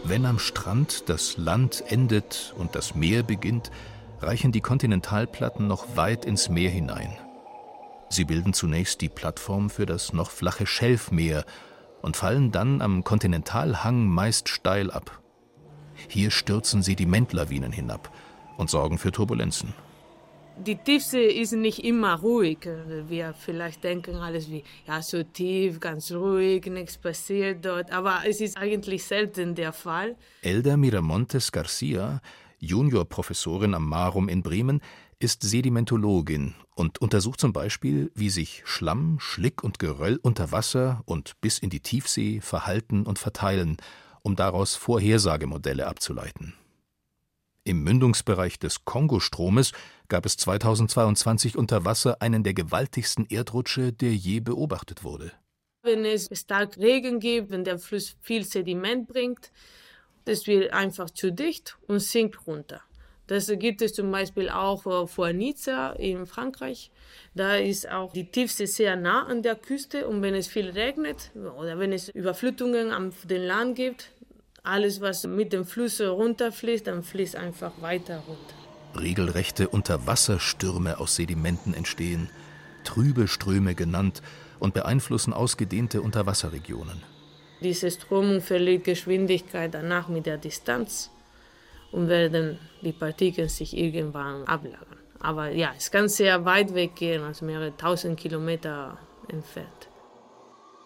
Wenn 0.05 0.25
am 0.25 0.39
Strand 0.39 1.09
das 1.09 1.37
Land 1.37 1.85
endet 1.87 2.55
und 2.57 2.75
das 2.75 2.95
Meer 2.95 3.23
beginnt, 3.23 3.71
reichen 4.21 4.53
die 4.53 4.61
Kontinentalplatten 4.61 5.67
noch 5.67 5.97
weit 5.97 6.25
ins 6.25 6.49
Meer 6.49 6.71
hinein. 6.71 7.17
Sie 8.09 8.25
bilden 8.25 8.53
zunächst 8.53 9.03
die 9.03 9.09
Plattform 9.09 9.71
für 9.71 9.87
das 9.87 10.13
noch 10.13 10.31
flache 10.31 10.67
Schelfmeer 10.67 11.45
und 12.03 12.17
fallen 12.17 12.51
dann 12.51 12.83
am 12.83 13.05
Kontinentalhang 13.05 14.07
meist 14.09 14.49
steil 14.49 14.91
ab. 14.91 15.21
Hier 16.09 16.31
stürzen 16.31 16.83
sie 16.83 16.97
die 16.97 17.07
Mendlawinen 17.07 17.73
hinab 17.73 18.11
und 18.57 18.71
sorgen 18.71 18.99
für 18.99 19.13
Turbulenzen. 19.13 19.75
Die 20.67 20.77
Tiefsee 20.77 21.27
ist 21.27 21.53
nicht 21.53 21.85
immer 21.85 22.21
ruhig. 22.21 22.59
Wir 23.09 23.33
vielleicht 23.33 23.83
denken 23.83 24.17
alles 24.17 24.51
wie, 24.51 24.63
ja, 24.87 25.01
so 25.03 25.23
tief, 25.23 25.81
ganz 25.81 26.13
ruhig, 26.13 26.67
nichts 26.67 26.99
passiert 26.99 27.65
dort. 27.65 27.91
Aber 27.91 28.23
es 28.27 28.41
ist 28.41 28.57
eigentlich 28.57 29.05
selten 29.05 29.55
der 29.55 29.73
Fall. 29.73 30.17
Elda 30.43 30.77
Miramontes 30.77 31.51
Garcia 31.51 32.21
Juniorprofessorin 32.61 33.75
am 33.75 33.89
Marum 33.89 34.29
in 34.29 34.43
Bremen, 34.43 34.81
ist 35.19 35.43
Sedimentologin 35.43 36.55
und 36.75 37.01
untersucht 37.01 37.41
zum 37.41 37.53
Beispiel, 37.53 38.11
wie 38.15 38.31
sich 38.31 38.63
Schlamm, 38.65 39.19
Schlick 39.19 39.65
und 39.65 39.79
Geröll 39.79 40.19
unter 40.23 40.53
Wasser 40.53 41.03
und 41.05 41.41
bis 41.41 41.59
in 41.59 41.71
die 41.71 41.81
Tiefsee 41.81 42.41
verhalten 42.41 43.05
und 43.05 43.19
verteilen, 43.19 43.77
um 44.23 44.37
daraus 44.37 44.77
Vorhersagemodelle 44.77 45.87
abzuleiten. 45.87 46.55
Im 47.65 47.85
Mündungsbereich 47.85 48.59
des 48.59 48.87
Kongostromes 48.87 49.73
gab 50.09 50.25
es 50.25 50.39
2022 50.39 51.59
unter 51.59 51.85
Wasser 51.85 52.23
einen 52.23 52.43
der 52.43 52.55
gewaltigsten 52.55 53.27
Erdrutsche, 53.29 53.93
der 53.93 54.15
je 54.15 54.41
beobachtet 54.41 55.05
wurde. 55.05 55.33
Wenn 55.83 56.07
es 56.07 56.31
stark 56.33 56.79
Regen 56.79 57.21
gibt, 57.21 57.51
wenn 57.51 57.65
der 57.65 57.79
Fluss 57.79 58.17
viel 58.23 58.45
Sediment 58.45 59.09
bringt, 59.09 59.53
das 60.25 60.47
wird 60.47 60.73
einfach 60.73 61.11
zu 61.11 61.33
dicht 61.33 61.77
und 61.87 62.01
sinkt 62.01 62.47
runter. 62.47 62.81
Das 63.27 63.47
gibt 63.47 63.81
es 63.81 63.93
zum 63.93 64.11
Beispiel 64.11 64.49
auch 64.49 64.85
äh, 64.87 65.07
vor 65.07 65.33
Nizza 65.33 65.93
in 65.93 66.27
Frankreich. 66.27 66.91
Da 67.35 67.57
ist 67.57 67.89
auch 67.89 68.13
die 68.13 68.29
Tiefsee 68.29 68.67
sehr 68.67 68.97
nah 68.97 69.27
an 69.27 69.43
der 69.43 69.55
Küste 69.55 70.09
und 70.09 70.21
wenn 70.23 70.35
es 70.35 70.49
viel 70.49 70.71
regnet 70.71 71.31
oder 71.35 71.79
wenn 71.79 71.93
es 71.93 72.09
Überflutungen 72.09 72.91
am 72.91 73.13
den 73.25 73.43
Land 73.43 73.77
gibt, 73.77 74.11
alles 74.63 75.01
was 75.01 75.27
mit 75.27 75.53
dem 75.53 75.65
Fluss 75.65 76.01
runterfließt, 76.01 76.87
dann 76.87 77.03
fließt 77.03 77.37
einfach 77.37 77.73
weiter 77.81 78.23
runter. 78.27 79.01
Regelrechte 79.01 79.69
Unterwasserstürme 79.69 80.99
aus 80.99 81.17
Sedimenten 81.17 81.75
entstehen, 81.75 82.29
trübe 82.85 83.29
Ströme 83.29 83.75
genannt 83.75 84.23
und 84.59 84.75
beeinflussen 84.75 85.33
ausgedehnte 85.33 86.03
Unterwasserregionen. 86.03 87.03
Diese 87.61 87.91
Strömung 87.91 88.41
verliert 88.41 88.85
Geschwindigkeit 88.85 89.75
danach 89.75 90.09
mit 90.09 90.27
der 90.27 90.39
Distanz 90.39 91.11
und 91.93 92.09
werden 92.09 92.59
die 92.83 92.93
Partikel 92.93 93.49
sich 93.49 93.77
irgendwann 93.77 94.45
ablagern. 94.45 94.99
Aber 95.19 95.51
ja, 95.51 95.73
es 95.77 95.91
kann 95.91 96.09
sehr 96.09 96.45
weit 96.47 96.75
weggehen, 96.75 97.23
also 97.23 97.45
mehrere 97.45 97.77
tausend 97.77 98.19
Kilometer 98.19 98.97
entfernt. 99.29 99.90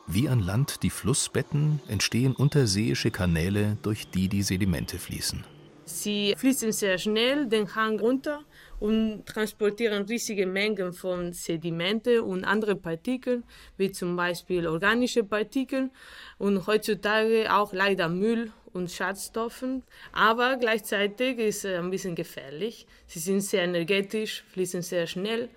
Wie 0.06 0.28
an 0.28 0.40
Land 0.40 0.82
die 0.82 0.90
Flussbetten 0.90 1.80
entstehen 1.88 2.34
unterseeische 2.34 3.11
Kanäle, 3.11 3.78
durch 3.82 4.06
die 4.08 4.28
die 4.28 4.42
Sedimente 4.42 4.99
fließen. 4.99 5.44
Sie 5.87 6.34
fließen 6.37 6.73
sehr 6.73 6.99
schnell 6.99 7.46
den 7.46 7.75
Hang 7.75 7.99
runter 7.99 8.44
und 8.80 9.25
transportieren 9.25 10.04
riesige 10.04 10.46
Mengen 10.46 10.92
von 10.92 11.32
Sedimente 11.32 12.23
und 12.23 12.44
andere 12.44 12.76
Partikeln, 12.76 13.44
wie 13.78 13.92
zum 13.92 14.14
Beispiel 14.14 14.66
organische 14.66 15.25
Partikel 15.25 15.90
und 16.38 16.66
heutzutage 16.66 17.54
auch 17.54 17.73
leider 17.73 18.08
Müll 18.11 18.52
und 18.75 18.90
Schadstoffen. 18.90 19.82
Aber 20.12 20.56
gleichzeitig 20.56 21.38
ist 21.38 21.64
es 21.64 21.78
ein 21.78 21.90
bisschen 21.90 22.14
gefährlich. 22.14 22.87
Sie 23.06 23.20
sind 23.20 23.40
sehr 23.40 23.64
energetisch, 23.64 24.44
fließen 24.52 24.82
sehr 24.82 25.06
schnell 25.06 25.49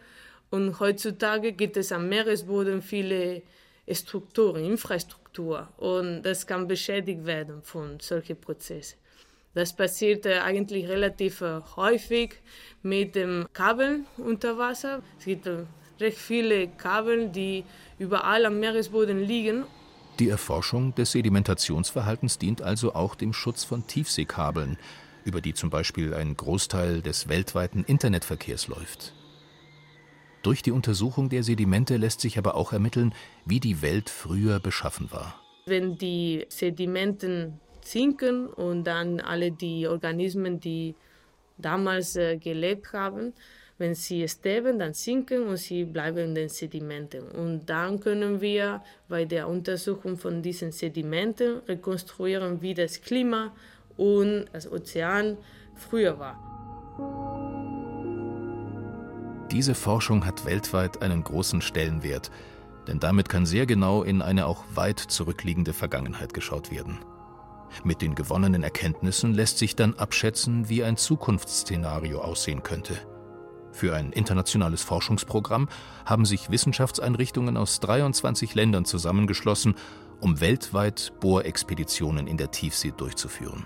und 0.52 0.80
heutzutage 0.80 1.52
gibt 1.52 1.76
es 1.76 1.92
am 1.92 2.08
Meeresboden 2.08 2.82
viele 2.82 3.42
Strukturen, 3.92 4.64
Infrastruktur 4.64 5.68
und 5.78 6.24
das 6.24 6.46
kann 6.46 6.68
beschädigt 6.68 7.26
werden 7.26 7.62
von 7.64 8.00
solchen 8.00 8.36
Prozessen. 8.36 8.98
Das 9.54 9.74
passiert 9.74 10.28
eigentlich 10.28 10.88
relativ 10.88 11.42
äh, 11.42 11.62
häufig 11.76 12.36
mit 12.84 13.16
dem 13.16 13.48
Kabel 13.54 14.02
unter 14.18 14.58
Wasser. 14.58 15.02
Es 15.18 15.26
gibt 15.26 15.48
äh, 15.48 15.64
recht 16.00 16.18
viele 16.18 16.68
Kabel, 16.68 17.30
die 17.30 17.64
überall 17.98 18.46
am 18.46 18.60
Meeresboden 18.60 19.20
liegen. 19.20 19.64
Die 20.20 20.30
Erforschung 20.30 20.94
des 20.96 21.12
Sedimentationsverhaltens 21.12 22.38
dient 22.38 22.62
also 22.62 22.94
auch 22.94 23.16
dem 23.16 23.34
Schutz 23.34 23.64
von 23.64 23.88
Tiefseekabeln, 23.88 24.78
über 25.26 25.42
die 25.42 25.54
zum 25.54 25.70
Beispiel 25.70 26.14
ein 26.14 26.38
Großteil 26.38 27.02
des 27.02 27.28
weltweiten 27.28 27.84
Internetverkehrs 27.84 28.68
läuft. 28.68 29.14
Durch 30.48 30.62
die 30.62 30.72
Untersuchung 30.72 31.28
der 31.28 31.44
Sedimente 31.44 31.98
lässt 31.98 32.22
sich 32.22 32.38
aber 32.38 32.56
auch 32.56 32.72
ermitteln, 32.72 33.14
wie 33.46 33.60
die 33.60 33.82
Welt 33.82 34.10
früher 34.10 34.62
beschaffen 34.62 35.12
war. 35.12 35.36
Wenn 35.66 35.98
die 35.98 36.46
Sedimenten 36.48 37.60
sinken 37.84 38.48
und 38.48 38.86
dann 38.86 39.20
alle 39.20 39.52
die 39.52 39.86
Organismen, 39.88 40.62
die 40.62 40.96
damals 41.58 42.16
äh, 42.16 42.38
gelebt 42.38 42.94
haben, 42.94 43.34
wenn 43.78 43.94
sie 43.94 44.26
sterben, 44.30 44.80
dann 44.80 44.94
sinken 44.94 45.48
und 45.48 45.58
sie 45.58 45.84
bleiben 45.84 46.20
in 46.20 46.36
den 46.36 46.48
Sedimenten. 46.48 47.28
Und 47.28 47.66
dann 47.66 48.00
können 48.00 48.40
wir 48.40 48.82
bei 49.10 49.26
der 49.26 49.50
Untersuchung 49.50 50.16
von 50.16 50.42
diesen 50.42 50.72
Sedimenten 50.72 51.58
rekonstruieren, 51.68 52.62
wie 52.62 52.74
das 52.74 53.02
Klima 53.02 53.54
und 53.98 54.46
das 54.54 54.72
Ozean 54.72 55.36
früher 55.76 56.18
war. 56.18 57.57
Diese 59.52 59.76
Forschung 59.76 60.26
hat 60.26 60.46
weltweit 60.46 61.02
einen 61.02 61.24
großen 61.24 61.62
Stellenwert, 61.62 62.32
denn 62.88 63.00
damit 63.00 63.30
kann 63.30 63.46
sehr 63.46 63.66
genau 63.66 64.04
in 64.04 64.22
eine 64.22 64.46
auch 64.46 64.64
weit 64.76 65.00
zurückliegende 65.00 65.72
Vergangenheit 65.72 66.34
geschaut 66.34 66.70
werden. 66.70 67.00
Mit 67.84 68.02
den 68.02 68.14
gewonnenen 68.16 68.64
Erkenntnissen 68.64 69.34
lässt 69.34 69.58
sich 69.58 69.76
dann 69.76 69.94
abschätzen, 69.94 70.68
wie 70.68 70.84
ein 70.84 70.98
Zukunftsszenario 70.98 72.20
aussehen 72.20 72.64
könnte. 72.64 72.98
Für 73.72 73.96
ein 73.96 74.12
internationales 74.12 74.84
Forschungsprogramm 74.84 75.70
haben 76.06 76.26
sich 76.26 76.50
Wissenschaftseinrichtungen 76.50 77.56
aus 77.58 77.80
23 77.80 78.54
Ländern 78.56 78.86
zusammengeschlossen, 78.86 79.76
um 80.20 80.42
weltweit 80.42 81.14
Bohrexpeditionen 81.22 82.28
in 82.28 82.38
der 82.38 82.52
Tiefsee 82.52 82.94
durchzuführen. 82.96 83.66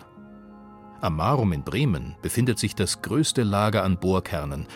Am 1.00 1.16
Marum 1.16 1.54
in 1.54 1.64
Bremen 1.64 2.16
befindet 2.22 2.60
sich 2.60 2.76
das 2.76 3.02
größte 3.02 3.42
Lager 3.42 3.84
an 3.84 3.98
Bohrkernen, 3.98 4.68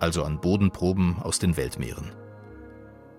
also 0.00 0.24
an 0.24 0.40
Bodenproben 0.40 1.16
aus 1.22 1.38
den 1.38 1.56
Weltmeeren. 1.56 2.12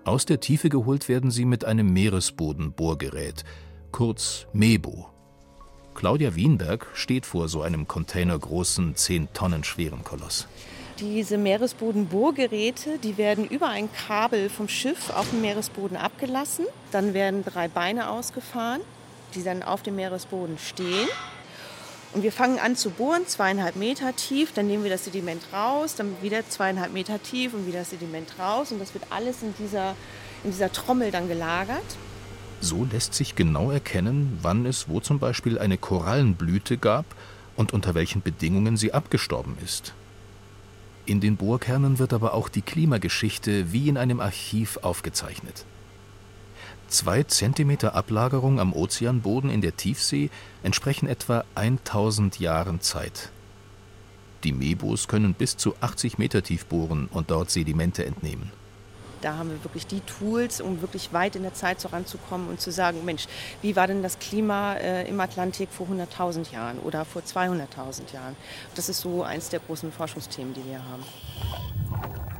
Aus 0.04 0.26
der 0.26 0.40
Tiefe 0.40 0.68
geholt 0.68 1.08
werden 1.08 1.30
sie 1.30 1.44
mit 1.44 1.64
einem 1.64 1.92
Meeresbodenbohrgerät, 1.92 3.44
kurz 3.92 4.46
MEBO. 4.52 5.08
Claudia 5.94 6.34
Wienberg 6.34 6.88
steht 6.94 7.26
vor 7.26 7.48
so 7.48 7.62
einem 7.62 7.86
containergroßen, 7.86 8.96
10 8.96 9.32
Tonnen 9.32 9.62
schweren 9.62 10.02
Koloss. 10.02 10.48
Diese 10.98 11.38
Meeresbodenbohrgeräte, 11.38 12.98
die 12.98 13.16
werden 13.16 13.46
über 13.46 13.68
ein 13.68 13.88
Kabel 13.92 14.48
vom 14.48 14.68
Schiff 14.68 15.10
auf 15.10 15.30
dem 15.30 15.40
Meeresboden 15.40 15.96
abgelassen. 15.96 16.66
Dann 16.90 17.14
werden 17.14 17.44
drei 17.44 17.68
Beine 17.68 18.10
ausgefahren, 18.10 18.80
die 19.34 19.42
dann 19.42 19.62
auf 19.62 19.82
dem 19.82 19.96
Meeresboden 19.96 20.58
stehen. 20.58 21.08
Und 22.12 22.22
wir 22.22 22.32
fangen 22.32 22.58
an 22.58 22.76
zu 22.76 22.90
bohren, 22.90 23.26
zweieinhalb 23.26 23.76
Meter 23.76 24.14
tief, 24.14 24.52
dann 24.52 24.66
nehmen 24.66 24.84
wir 24.84 24.90
das 24.90 25.06
Sediment 25.06 25.42
raus, 25.52 25.94
dann 25.94 26.14
wieder 26.20 26.46
zweieinhalb 26.46 26.92
Meter 26.92 27.22
tief 27.22 27.54
und 27.54 27.66
wieder 27.66 27.80
das 27.80 27.90
Sediment 27.90 28.34
raus. 28.38 28.70
Und 28.70 28.80
das 28.80 28.92
wird 28.92 29.04
alles 29.10 29.42
in 29.42 29.54
dieser, 29.58 29.94
in 30.44 30.50
dieser 30.50 30.70
Trommel 30.70 31.10
dann 31.10 31.28
gelagert. 31.28 31.96
So 32.60 32.86
lässt 32.90 33.14
sich 33.14 33.34
genau 33.34 33.70
erkennen, 33.70 34.38
wann 34.42 34.66
es 34.66 34.88
wo 34.88 35.00
zum 35.00 35.18
Beispiel 35.18 35.58
eine 35.58 35.78
Korallenblüte 35.78 36.76
gab 36.76 37.06
und 37.56 37.72
unter 37.72 37.94
welchen 37.94 38.20
Bedingungen 38.20 38.76
sie 38.76 38.92
abgestorben 38.92 39.56
ist. 39.64 39.94
In 41.06 41.20
den 41.20 41.36
Bohrkernen 41.36 41.98
wird 41.98 42.12
aber 42.12 42.34
auch 42.34 42.48
die 42.48 42.62
Klimageschichte 42.62 43.72
wie 43.72 43.88
in 43.88 43.96
einem 43.96 44.20
Archiv 44.20 44.78
aufgezeichnet. 44.82 45.64
Zwei 46.92 47.22
Zentimeter 47.22 47.94
Ablagerung 47.94 48.60
am 48.60 48.74
Ozeanboden 48.74 49.48
in 49.48 49.62
der 49.62 49.78
Tiefsee 49.78 50.28
entsprechen 50.62 51.08
etwa 51.08 51.42
1000 51.54 52.38
Jahren 52.38 52.82
Zeit. 52.82 53.30
Die 54.44 54.52
Mebos 54.52 55.08
können 55.08 55.32
bis 55.32 55.56
zu 55.56 55.74
80 55.80 56.18
Meter 56.18 56.42
tief 56.42 56.66
bohren 56.66 57.08
und 57.10 57.30
dort 57.30 57.50
Sedimente 57.50 58.04
entnehmen. 58.04 58.52
Da 59.22 59.38
haben 59.38 59.48
wir 59.48 59.64
wirklich 59.64 59.86
die 59.86 60.00
Tools, 60.00 60.60
um 60.60 60.82
wirklich 60.82 61.14
weit 61.14 61.34
in 61.34 61.44
der 61.44 61.54
Zeit 61.54 61.80
so 61.80 61.88
und 61.90 62.60
zu 62.60 62.70
sagen, 62.70 63.06
Mensch, 63.06 63.24
wie 63.62 63.74
war 63.74 63.86
denn 63.86 64.02
das 64.02 64.18
Klima 64.18 64.74
äh, 64.74 65.08
im 65.08 65.18
Atlantik 65.18 65.70
vor 65.70 65.86
100.000 65.86 66.52
Jahren 66.52 66.78
oder 66.78 67.06
vor 67.06 67.22
200.000 67.22 68.12
Jahren? 68.12 68.36
Das 68.74 68.90
ist 68.90 69.00
so 69.00 69.22
eins 69.22 69.48
der 69.48 69.60
großen 69.60 69.90
Forschungsthemen, 69.92 70.52
die 70.52 70.66
wir 70.66 70.84
haben. 70.84 72.31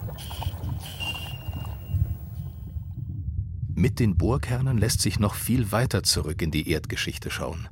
Mit 3.74 4.00
den 4.00 4.16
Bohrkernen 4.16 4.78
lässt 4.78 5.00
sich 5.00 5.18
noch 5.18 5.34
viel 5.34 5.72
weiter 5.72 6.02
zurück 6.02 6.42
in 6.42 6.50
die 6.50 6.68
Erdgeschichte 6.68 7.30
schauen. 7.30 7.68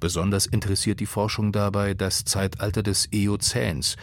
Besonders 0.00 0.46
interessiert 0.46 1.00
die 1.00 1.06
Forschung 1.06 1.52
dabei 1.52 1.94
das 1.94 2.24
Zeitalter 2.24 2.82
des 2.82 3.08
Eozäns, 3.12 3.96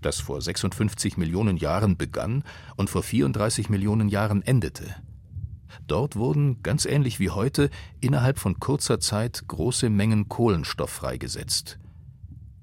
das 0.00 0.20
vor 0.20 0.40
56 0.40 1.16
Millionen 1.16 1.56
Jahren 1.56 1.96
begann 1.96 2.44
und 2.76 2.90
vor 2.90 3.02
34 3.02 3.70
Millionen 3.70 4.08
Jahren 4.08 4.42
endete. 4.42 4.94
Dort 5.86 6.16
wurden, 6.16 6.62
ganz 6.62 6.84
ähnlich 6.84 7.20
wie 7.20 7.30
heute, 7.30 7.70
innerhalb 8.00 8.38
von 8.38 8.58
kurzer 8.60 9.00
Zeit 9.00 9.44
große 9.46 9.90
Mengen 9.90 10.28
Kohlenstoff 10.28 10.90
freigesetzt. 10.90 11.78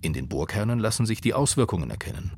In 0.01 0.13
den 0.13 0.27
Bohrkernen 0.27 0.79
lassen 0.79 1.05
sich 1.05 1.21
die 1.21 1.33
Auswirkungen 1.33 1.89
erkennen. 1.89 2.31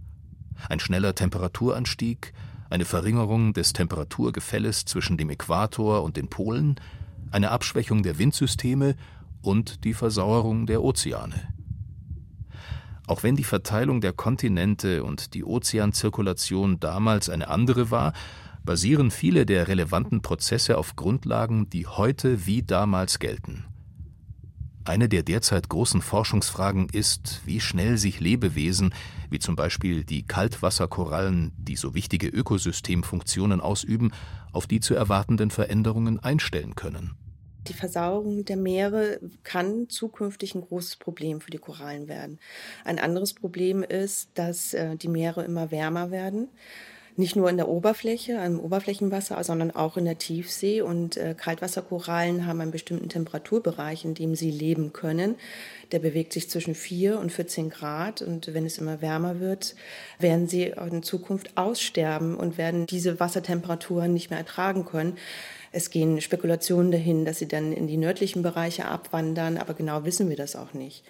Ein 0.69 0.79
schneller 0.79 1.15
Temperaturanstieg, 1.15 2.33
eine 2.69 2.85
Verringerung 2.85 3.53
des 3.53 3.73
Temperaturgefälles 3.73 4.85
zwischen 4.85 5.17
dem 5.17 5.29
Äquator 5.29 6.03
und 6.03 6.17
den 6.17 6.27
Polen, 6.27 6.75
eine 7.31 7.51
Abschwächung 7.51 8.03
der 8.03 8.17
Windsysteme 8.17 8.95
und 9.41 9.83
die 9.83 9.93
Versauerung 9.93 10.65
der 10.65 10.83
Ozeane. 10.83 11.53
Auch 13.07 13.21
wenn 13.21 13.35
die 13.35 13.43
Verteilung 13.43 14.01
der 14.01 14.13
Kontinente 14.13 15.03
und 15.03 15.33
die 15.35 15.43
Ozeanzirkulation 15.43 16.79
damals 16.79 17.29
eine 17.29 17.49
andere 17.49 17.91
war, 17.91 18.13
basieren 18.63 19.11
viele 19.11 19.45
der 19.45 19.67
relevanten 19.67 20.23
Prozesse 20.23 20.77
auf 20.77 20.95
Grundlagen, 20.95 21.69
die 21.69 21.85
heute 21.85 22.47
wie 22.47 22.63
damals 22.63 23.19
gelten. 23.19 23.65
Eine 24.85 25.09
der 25.09 25.23
derzeit 25.23 25.67
großen 25.67 26.03
Forschungsfragen 26.03 26.89
ist, 26.89 27.41
wie 27.43 27.59
schnell 27.59 27.97
sich 27.97 28.19
Lebewesen, 28.19 28.93
wie 29.31 29.39
zum 29.39 29.55
Beispiel 29.55 30.03
die 30.03 30.27
Kaltwasserkorallen, 30.27 31.53
die 31.57 31.75
so 31.75 31.95
wichtige 31.95 32.27
Ökosystemfunktionen 32.27 33.61
ausüben, 33.61 34.13
auf 34.53 34.67
die 34.67 34.79
zu 34.79 34.93
erwartenden 34.93 35.49
Veränderungen 35.49 36.19
einstellen 36.19 36.75
können. 36.75 37.15
Die 37.67 37.73
Versauerung 37.73 38.45
der 38.45 38.57
Meere 38.57 39.19
kann 39.43 39.89
zukünftig 39.89 40.53
ein 40.53 40.61
großes 40.61 40.97
Problem 40.97 41.41
für 41.41 41.49
die 41.49 41.57
Korallen 41.57 42.07
werden. 42.07 42.37
Ein 42.83 42.99
anderes 42.99 43.33
Problem 43.33 43.81
ist, 43.81 44.29
dass 44.35 44.75
äh, 44.75 44.95
die 44.97 45.07
Meere 45.07 45.43
immer 45.43 45.71
wärmer 45.71 46.11
werden. 46.11 46.49
Nicht 47.17 47.37
nur 47.37 47.49
in 47.49 47.55
der 47.55 47.69
Oberfläche, 47.69 48.33
im 48.33 48.59
Oberflächenwasser, 48.59 49.41
sondern 49.41 49.71
auch 49.71 49.95
in 49.95 50.03
der 50.03 50.17
Tiefsee. 50.17 50.81
Und 50.81 51.15
äh, 51.15 51.33
Kaltwasserkorallen 51.37 52.45
haben 52.45 52.59
einen 52.59 52.71
bestimmten 52.71 53.07
Temperaturbereich, 53.07 54.03
in 54.03 54.15
dem 54.15 54.35
sie 54.35 54.51
leben 54.51 54.91
können. 54.91 55.35
Der 55.93 55.99
bewegt 55.99 56.33
sich 56.33 56.49
zwischen 56.49 56.75
4 56.75 57.17
und 57.19 57.31
14 57.31 57.69
Grad. 57.69 58.21
Und 58.21 58.53
wenn 58.53 58.65
es 58.65 58.77
immer 58.77 59.01
wärmer 59.01 59.39
wird, 59.39 59.75
werden 60.19 60.49
sie 60.49 60.63
in 60.63 61.03
Zukunft 61.03 61.57
aussterben 61.57 62.35
und 62.35 62.57
werden 62.57 62.85
diese 62.85 63.17
Wassertemperaturen 63.17 64.13
nicht 64.13 64.29
mehr 64.29 64.39
ertragen 64.39 64.83
können. 64.83 65.17
Es 65.71 65.89
gehen 65.89 66.19
Spekulationen 66.19 66.91
dahin, 66.91 67.23
dass 67.23 67.39
sie 67.39 67.47
dann 67.47 67.71
in 67.71 67.87
die 67.87 67.97
nördlichen 67.97 68.41
Bereiche 68.41 68.85
abwandern, 68.85 69.57
aber 69.57 69.73
genau 69.73 70.03
wissen 70.03 70.27
wir 70.29 70.37
das 70.37 70.55
auch 70.57 70.73
nicht. 70.73 71.03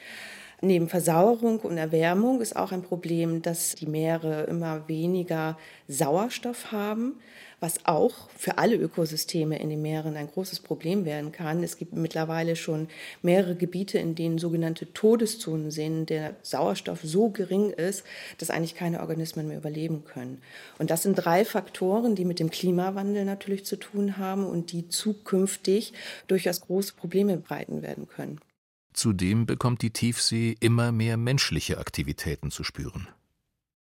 Neben 0.62 0.88
Versauerung 0.88 1.60
und 1.60 1.78
Erwärmung 1.78 2.40
ist 2.42 2.56
auch 2.56 2.72
ein 2.72 2.82
Problem, 2.82 3.42
dass 3.42 3.76
die 3.76 3.88
Meere 3.88 4.44
immer 4.44 4.88
weniger 4.88 5.58
Sauerstoff 5.88 6.72
haben, 6.72 7.20
was 7.60 7.86
auch 7.86 8.30
für 8.38 8.58
alle 8.58 8.76
Ökosysteme 8.76 9.60
in 9.60 9.70
den 9.70 9.82
Meeren 9.82 10.16
ein 10.16 10.28
großes 10.28 10.62
Problem 10.62 11.04
werden 11.04 11.32
kann. 11.32 11.64
Es 11.64 11.78
gibt 11.78 11.94
mittlerweile 11.94 12.56
schon 12.56 12.88
mehrere 13.22 13.56
Gebiete, 13.56 13.98
in 13.98 14.16
denen 14.16 14.38
sogenannte 14.38 14.92
Todeszonen 14.94 15.72
sind, 15.72 16.10
der 16.10 16.36
Sauerstoff 16.42 17.00
so 17.04 17.30
gering 17.30 17.72
ist, 17.72 18.04
dass 18.38 18.50
eigentlich 18.50 18.76
keine 18.76 19.02
Organismen 19.02 19.48
mehr 19.48 19.58
überleben 19.58 20.06
können. 20.06 20.42
Und 20.80 20.90
das 20.90 21.04
sind 21.04 21.16
drei 21.16 21.44
Faktoren, 21.44 22.16
die 22.16 22.26
mit 22.26 22.40
dem 22.40 22.50
Klimawandel 22.50 23.26
natürlich 23.26 23.66
zu 23.66 23.76
tun 23.76 24.18
haben 24.18 24.46
und 24.46 24.72
die 24.72 24.88
zukünftig 24.88 25.94
durchaus 26.28 26.62
große 26.62 26.94
Probleme 26.94 27.38
breiten 27.38 27.82
werden 27.82 28.08
können. 28.08 28.40
Zudem 28.96 29.46
bekommt 29.46 29.82
die 29.82 29.92
Tiefsee 29.92 30.56
immer 30.62 30.94
mehr 30.94 31.18
menschliche 31.18 31.80
Aktivitäten 31.80 32.50
zu 32.50 32.64
spüren. 32.64 33.10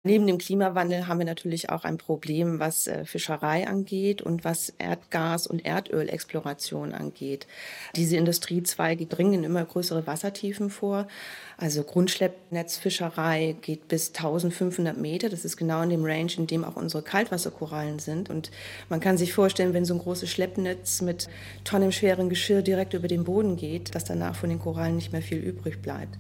Neben 0.06 0.28
dem 0.28 0.38
Klimawandel 0.38 1.08
haben 1.08 1.20
wir 1.20 1.26
natürlich 1.26 1.70
auch 1.70 1.86
ein 1.86 1.98
Problem, 1.98 2.60
was 2.60 2.88
äh, 2.88 3.06
Fischerei 3.06 3.66
angeht 3.66 4.22
und 4.22 4.44
was 4.44 4.74
Erdgas- 4.78 5.48
und 5.48 5.66
Erdölexploration 5.66 6.92
angeht. 6.92 7.48
Diese 7.96 8.18
Industriezweige 8.18 9.06
dringen 9.06 9.34
in 9.36 9.44
immer 9.46 9.64
größere 9.64 10.06
Wassertiefen 10.06 10.70
vor. 10.70 11.08
Also 11.56 11.84
Grundschleppnetzfischerei 11.84 13.56
geht 13.62 13.88
bis 13.88 14.10
1500 14.10 14.98
Meter. 14.98 15.30
Das 15.30 15.46
ist 15.46 15.56
genau 15.56 15.82
in 15.84 15.90
dem 15.90 16.04
Range, 16.04 16.34
in 16.36 16.48
dem 16.48 16.66
auch 16.66 16.76
unsere 16.76 17.02
Kaltwasserkorallen 17.02 18.00
sind. 18.00 18.30
Und 18.30 18.52
man 18.90 19.00
kann 19.00 19.18
sich 19.18 19.32
vorstellen, 19.32 19.74
wenn 19.74 19.86
so 19.86 19.94
ein 19.94 20.02
großes 20.02 20.30
Schleppnetz 20.30 21.00
mit 21.00 21.30
tonnenschweren 21.64 22.28
Geschirr 22.28 22.62
direkt 22.62 22.94
über 22.94 23.08
den 23.08 23.24
Boden 23.24 23.56
geht, 23.56 23.96
dass 23.96 24.04
danach 24.04 24.36
von 24.36 24.50
den 24.50 24.60
Korallen 24.60 24.98
nicht 24.98 25.14
mehr 25.14 25.22
viel 25.22 25.40
übrig 25.40 25.82
bleibt. 25.82 26.20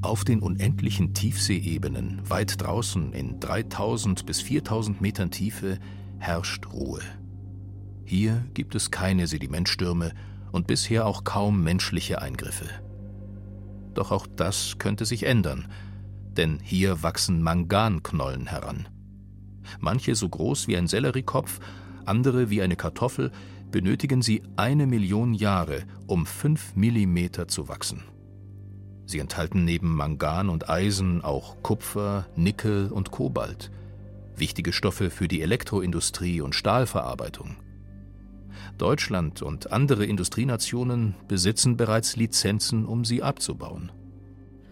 Auf 0.00 0.24
den 0.24 0.38
unendlichen 0.38 1.12
Tiefseeebenen, 1.12 2.20
weit 2.30 2.62
draußen 2.62 3.12
in 3.12 3.40
3000 3.40 4.26
bis 4.26 4.40
4000 4.40 5.00
Metern 5.00 5.32
Tiefe, 5.32 5.80
herrscht 6.18 6.72
Ruhe. 6.72 7.00
Hier 8.04 8.44
gibt 8.54 8.76
es 8.76 8.92
keine 8.92 9.26
Sedimentstürme 9.26 10.12
und 10.52 10.68
bisher 10.68 11.04
auch 11.04 11.24
kaum 11.24 11.64
menschliche 11.64 12.22
Eingriffe. 12.22 12.66
Doch 13.94 14.12
auch 14.12 14.28
das 14.28 14.78
könnte 14.78 15.04
sich 15.04 15.24
ändern, 15.24 15.66
denn 16.36 16.60
hier 16.62 17.02
wachsen 17.02 17.42
Manganknollen 17.42 18.46
heran. 18.46 18.88
Manche 19.80 20.14
so 20.14 20.28
groß 20.28 20.68
wie 20.68 20.76
ein 20.76 20.86
Selleriekopf, 20.86 21.58
andere 22.04 22.50
wie 22.50 22.62
eine 22.62 22.76
Kartoffel, 22.76 23.32
benötigen 23.72 24.22
sie 24.22 24.44
eine 24.54 24.86
Million 24.86 25.34
Jahre, 25.34 25.82
um 26.06 26.24
fünf 26.24 26.76
Millimeter 26.76 27.48
zu 27.48 27.66
wachsen. 27.66 28.04
Sie 29.08 29.20
enthalten 29.20 29.64
neben 29.64 29.96
Mangan 29.96 30.50
und 30.50 30.68
Eisen 30.68 31.24
auch 31.24 31.62
Kupfer, 31.62 32.26
Nickel 32.36 32.92
und 32.92 33.10
Kobalt, 33.10 33.70
wichtige 34.36 34.70
Stoffe 34.70 35.08
für 35.08 35.28
die 35.28 35.40
Elektroindustrie 35.40 36.42
und 36.42 36.54
Stahlverarbeitung. 36.54 37.56
Deutschland 38.76 39.40
und 39.40 39.72
andere 39.72 40.04
Industrienationen 40.04 41.14
besitzen 41.26 41.78
bereits 41.78 42.16
Lizenzen, 42.16 42.84
um 42.84 43.06
sie 43.06 43.22
abzubauen. 43.22 43.90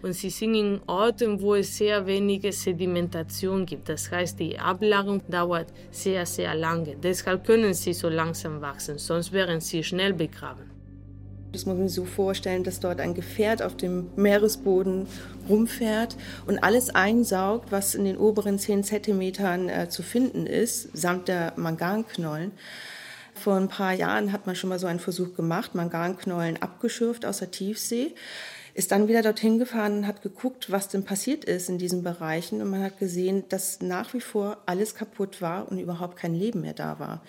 Und 0.03 0.13
sie 0.13 0.29
sind 0.29 0.53
in 0.53 0.81
Orten, 0.85 1.41
wo 1.41 1.55
es 1.55 1.75
sehr 1.75 2.05
wenige 2.05 2.51
Sedimentation 2.51 3.65
gibt. 3.65 3.89
Das 3.89 4.11
heißt, 4.11 4.39
die 4.39 4.59
Ablagerung 4.59 5.23
dauert 5.27 5.73
sehr, 5.89 6.27
sehr 6.27 6.53
lange. 6.53 6.95
Deshalb 6.95 7.43
können 7.43 7.73
sie 7.73 7.93
so 7.93 8.07
langsam 8.07 8.61
wachsen, 8.61 8.99
sonst 8.99 9.31
wären 9.31 9.61
sie 9.61 9.83
schnell 9.83 10.13
begraben. 10.13 10.76
Das 11.53 11.65
muss 11.65 11.77
man 11.77 11.87
sich 11.87 11.95
so 11.95 12.05
vorstellen, 12.05 12.63
dass 12.63 12.79
dort 12.79 12.99
ein 12.99 13.13
Gefährt 13.13 13.61
auf 13.61 13.75
dem 13.75 14.09
Meeresboden 14.15 15.07
rumfährt 15.47 16.17
und 16.45 16.59
alles 16.59 16.89
einsaugt, 16.93 17.71
was 17.71 17.95
in 17.95 18.05
den 18.05 18.17
oberen 18.17 18.59
10 18.59 18.83
Zentimetern 18.83 19.69
äh, 19.69 19.89
zu 19.89 20.03
finden 20.03 20.45
ist, 20.45 20.95
samt 20.95 21.29
der 21.29 21.53
Manganknollen. 21.55 22.51
Vor 23.33 23.55
ein 23.55 23.69
paar 23.69 23.93
Jahren 23.93 24.31
hat 24.31 24.45
man 24.45 24.55
schon 24.55 24.69
mal 24.69 24.79
so 24.79 24.87
einen 24.87 24.99
Versuch 24.99 25.35
gemacht, 25.35 25.73
Manganknollen 25.75 26.61
abgeschürft 26.61 27.25
aus 27.25 27.37
der 27.37 27.51
Tiefsee, 27.51 28.13
ist 28.73 28.91
dann 28.91 29.07
wieder 29.07 29.21
dorthin 29.21 29.57
gefahren 29.57 29.99
und 29.99 30.07
hat 30.07 30.21
geguckt, 30.21 30.71
was 30.71 30.89
denn 30.89 31.03
passiert 31.03 31.45
ist 31.45 31.69
in 31.69 31.77
diesen 31.77 32.03
Bereichen 32.03 32.61
und 32.61 32.69
man 32.69 32.83
hat 32.83 32.99
gesehen, 32.99 33.43
dass 33.49 33.81
nach 33.81 34.13
wie 34.13 34.21
vor 34.21 34.57
alles 34.65 34.95
kaputt 34.95 35.41
war 35.41 35.71
und 35.71 35.79
überhaupt 35.79 36.17
kein 36.17 36.35
Leben 36.35 36.61
mehr 36.61 36.73
da 36.73 36.99
war. 36.99 37.21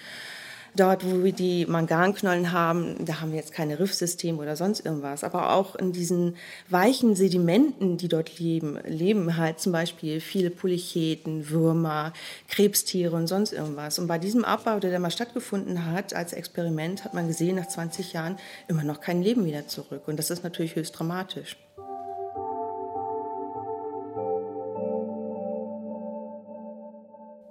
Dort, 0.76 1.04
wo 1.04 1.24
wir 1.24 1.32
die 1.32 1.66
Manganknollen 1.66 2.52
haben, 2.52 3.04
da 3.04 3.20
haben 3.20 3.32
wir 3.32 3.38
jetzt 3.38 3.52
keine 3.52 3.78
Riffsysteme 3.78 4.38
oder 4.38 4.56
sonst 4.56 4.84
irgendwas. 4.84 5.24
Aber 5.24 5.52
auch 5.52 5.74
in 5.74 5.92
diesen 5.92 6.36
weichen 6.68 7.14
Sedimenten, 7.14 7.96
die 7.96 8.08
dort 8.08 8.38
leben, 8.38 8.78
leben 8.86 9.36
halt 9.36 9.60
zum 9.60 9.72
Beispiel 9.72 10.20
viele 10.20 10.50
Polycheten, 10.50 11.50
Würmer, 11.50 12.12
Krebstiere 12.48 13.16
und 13.16 13.26
sonst 13.26 13.52
irgendwas. 13.52 13.98
Und 13.98 14.06
bei 14.06 14.18
diesem 14.18 14.44
Abbau, 14.44 14.78
der 14.78 14.90
da 14.90 14.98
mal 14.98 15.10
stattgefunden 15.10 15.86
hat, 15.86 16.14
als 16.14 16.32
Experiment, 16.32 17.04
hat 17.04 17.14
man 17.14 17.28
gesehen, 17.28 17.56
nach 17.56 17.68
20 17.68 18.12
Jahren 18.12 18.36
immer 18.68 18.84
noch 18.84 19.00
kein 19.00 19.22
Leben 19.22 19.44
wieder 19.44 19.66
zurück. 19.66 20.02
Und 20.06 20.18
das 20.18 20.30
ist 20.30 20.44
natürlich 20.44 20.76
höchst 20.76 20.98
dramatisch. 20.98 21.56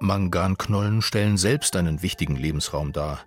Manganknollen 0.07 1.01
stellen 1.01 1.37
selbst 1.37 1.75
einen 1.75 2.01
wichtigen 2.01 2.37
Lebensraum 2.37 2.93
dar. 2.93 3.19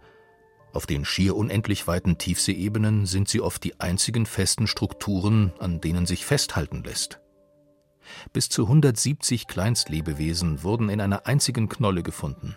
Auf 0.72 0.86
den 0.86 1.04
schier 1.04 1.36
unendlich 1.36 1.86
weiten 1.86 2.16
Tiefseeebenen 2.16 3.04
sind 3.04 3.28
sie 3.28 3.42
oft 3.42 3.62
die 3.64 3.78
einzigen 3.80 4.24
festen 4.24 4.66
Strukturen, 4.66 5.52
an 5.58 5.82
denen 5.82 6.06
sich 6.06 6.24
festhalten 6.24 6.82
lässt. 6.82 7.20
Bis 8.32 8.48
zu 8.48 8.62
170 8.62 9.46
Kleinstlebewesen 9.46 10.62
wurden 10.62 10.88
in 10.88 11.02
einer 11.02 11.26
einzigen 11.26 11.68
Knolle 11.68 12.02
gefunden. 12.02 12.56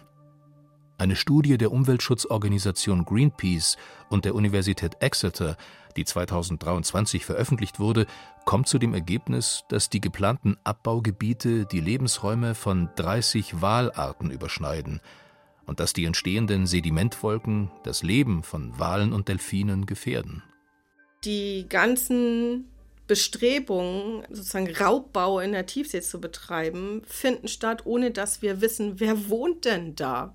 Eine 1.04 1.18
Studie 1.18 1.58
der 1.58 1.74
Umweltschutzorganisation 1.74 3.04
Greenpeace 3.04 3.76
und 4.08 4.24
der 4.24 4.36
Universität 4.36 5.02
Exeter, 5.02 5.58
die 5.98 6.06
2023 6.06 7.26
veröffentlicht 7.26 7.78
wurde, 7.78 8.06
kommt 8.46 8.70
zu 8.70 8.80
dem 8.80 8.94
Ergebnis, 8.94 9.66
dass 9.68 9.90
die 9.90 10.00
geplanten 10.00 10.56
Abbaugebiete 10.64 11.66
die 11.66 11.82
Lebensräume 11.82 12.56
von 12.56 12.88
30 12.96 13.62
Walarten 13.62 14.32
überschneiden 14.32 15.02
und 15.66 15.82
dass 15.82 15.92
die 15.92 16.06
entstehenden 16.06 16.68
Sedimentwolken 16.68 17.70
das 17.84 18.02
Leben 18.02 18.42
von 18.42 18.80
Walen 18.80 19.12
und 19.12 19.28
Delfinen 19.28 19.86
gefährden. 19.86 20.42
Die 21.26 21.66
ganzen 21.68 22.70
Bestrebungen, 23.08 24.24
sozusagen 24.30 24.74
Raubbau 24.74 25.42
in 25.42 25.52
der 25.52 25.66
Tiefsee 25.66 26.00
zu 26.00 26.22
betreiben, 26.22 27.02
finden 27.06 27.50
statt, 27.50 27.86
ohne 27.86 28.12
dass 28.12 28.42
wir 28.42 28.62
wissen, 28.62 29.02
wer 29.02 29.28
wohnt 29.28 29.66
denn 29.66 29.98
da. 29.98 30.34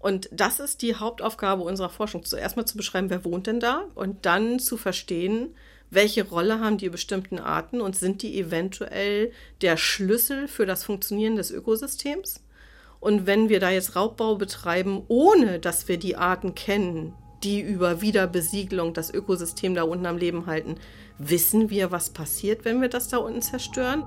Und 0.00 0.30
das 0.32 0.60
ist 0.60 0.82
die 0.82 0.96
Hauptaufgabe 0.96 1.62
unserer 1.62 1.90
Forschung, 1.90 2.24
zuerst 2.24 2.56
mal 2.56 2.64
zu 2.64 2.76
beschreiben, 2.76 3.10
wer 3.10 3.24
wohnt 3.24 3.46
denn 3.46 3.60
da 3.60 3.84
und 3.94 4.24
dann 4.26 4.58
zu 4.58 4.76
verstehen, 4.76 5.54
welche 5.90 6.26
Rolle 6.26 6.60
haben 6.60 6.78
die 6.78 6.88
bestimmten 6.88 7.38
Arten 7.38 7.80
und 7.80 7.96
sind 7.96 8.22
die 8.22 8.38
eventuell 8.38 9.32
der 9.60 9.76
Schlüssel 9.76 10.48
für 10.48 10.64
das 10.64 10.84
Funktionieren 10.84 11.36
des 11.36 11.50
Ökosystems? 11.50 12.42
Und 12.98 13.26
wenn 13.26 13.48
wir 13.48 13.60
da 13.60 13.70
jetzt 13.70 13.94
Raubbau 13.94 14.36
betreiben, 14.36 15.02
ohne 15.08 15.58
dass 15.58 15.88
wir 15.88 15.98
die 15.98 16.16
Arten 16.16 16.54
kennen, 16.54 17.14
die 17.42 17.60
über 17.60 18.00
Wiederbesiegelung 18.00 18.94
das 18.94 19.12
Ökosystem 19.12 19.74
da 19.74 19.82
unten 19.82 20.06
am 20.06 20.18
Leben 20.18 20.46
halten, 20.46 20.76
wissen 21.18 21.70
wir, 21.70 21.90
was 21.90 22.10
passiert, 22.10 22.64
wenn 22.64 22.80
wir 22.80 22.88
das 22.88 23.08
da 23.08 23.18
unten 23.18 23.42
zerstören? 23.42 24.04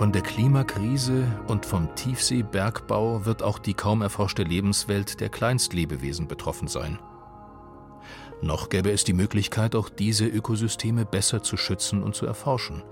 Von 0.00 0.12
der 0.12 0.22
Klimakrise 0.22 1.26
und 1.46 1.66
vom 1.66 1.94
Tiefseebergbau 1.94 3.26
wird 3.26 3.42
auch 3.42 3.58
die 3.58 3.74
kaum 3.74 4.00
erforschte 4.00 4.42
Lebenswelt 4.42 5.20
der 5.20 5.28
Kleinstlebewesen 5.28 6.26
betroffen 6.26 6.68
sein. 6.68 6.98
Noch 8.40 8.70
gäbe 8.70 8.92
es 8.92 9.04
die 9.04 9.12
Möglichkeit, 9.12 9.74
auch 9.74 9.90
diese 9.90 10.24
Ökosysteme 10.26 11.04
besser 11.04 11.42
zu 11.42 11.58
schützen 11.58 12.02
und 12.02 12.14
zu 12.14 12.24
erforschen. 12.24 12.82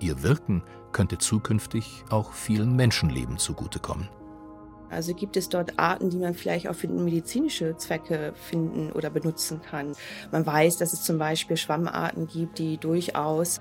Ihr 0.00 0.22
Wirken 0.22 0.62
könnte 0.92 1.16
zukünftig 1.16 2.04
auch 2.10 2.34
vielen 2.34 2.76
Menschenleben 2.76 3.38
zugutekommen. 3.38 4.10
Also 4.94 5.14
gibt 5.14 5.36
es 5.36 5.48
dort 5.48 5.78
Arten, 5.78 6.10
die 6.10 6.16
man 6.16 6.34
vielleicht 6.34 6.68
auch 6.68 6.74
für 6.74 6.88
medizinische 6.88 7.76
Zwecke 7.76 8.32
finden 8.34 8.92
oder 8.92 9.10
benutzen 9.10 9.60
kann. 9.62 9.92
Man 10.32 10.46
weiß, 10.46 10.78
dass 10.78 10.92
es 10.92 11.02
zum 11.02 11.18
Beispiel 11.18 11.56
Schwammarten 11.56 12.26
gibt, 12.26 12.58
die 12.58 12.78
durchaus 12.78 13.60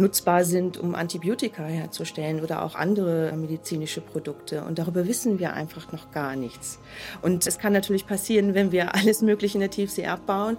nutzbar 0.00 0.44
sind, 0.44 0.78
um 0.78 0.94
Antibiotika 0.94 1.62
herzustellen 1.64 2.40
oder 2.40 2.64
auch 2.64 2.74
andere 2.74 3.32
medizinische 3.36 4.00
Produkte. 4.00 4.64
Und 4.64 4.78
darüber 4.78 5.06
wissen 5.06 5.38
wir 5.38 5.52
einfach 5.52 5.92
noch 5.92 6.10
gar 6.10 6.34
nichts. 6.34 6.80
Und 7.22 7.46
es 7.46 7.58
kann 7.58 7.72
natürlich 7.72 8.06
passieren, 8.06 8.54
wenn 8.54 8.72
wir 8.72 8.94
alles 8.94 9.22
Mögliche 9.22 9.58
in 9.58 9.60
der 9.60 9.70
Tiefsee 9.70 10.06
abbauen, 10.06 10.56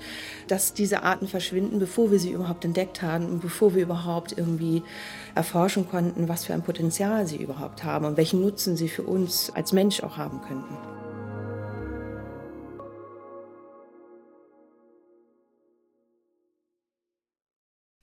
dass 0.47 0.73
diese 0.73 1.03
Arten 1.03 1.27
verschwinden, 1.27 1.79
bevor 1.79 2.11
wir 2.11 2.19
sie 2.19 2.31
überhaupt 2.31 2.63
entdeckt 2.63 3.01
haben 3.01 3.25
und 3.25 3.41
bevor 3.41 3.75
wir 3.75 3.81
überhaupt 3.83 4.37
irgendwie 4.37 4.83
erforschen 5.35 5.89
konnten, 5.89 6.29
was 6.29 6.45
für 6.45 6.53
ein 6.53 6.61
Potenzial 6.61 7.25
sie 7.25 7.37
überhaupt 7.37 7.83
haben 7.83 8.05
und 8.05 8.17
welchen 8.17 8.41
Nutzen 8.41 8.77
sie 8.77 8.89
für 8.89 9.03
uns 9.03 9.51
als 9.53 9.73
Mensch 9.73 10.03
auch 10.11 10.17
haben 10.17 10.41
könnten. 10.41 10.77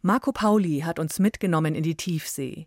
Marco 0.00 0.32
Pauli 0.32 0.80
hat 0.80 0.98
uns 0.98 1.18
mitgenommen 1.18 1.74
in 1.74 1.82
die 1.82 1.96
Tiefsee. 1.96 2.66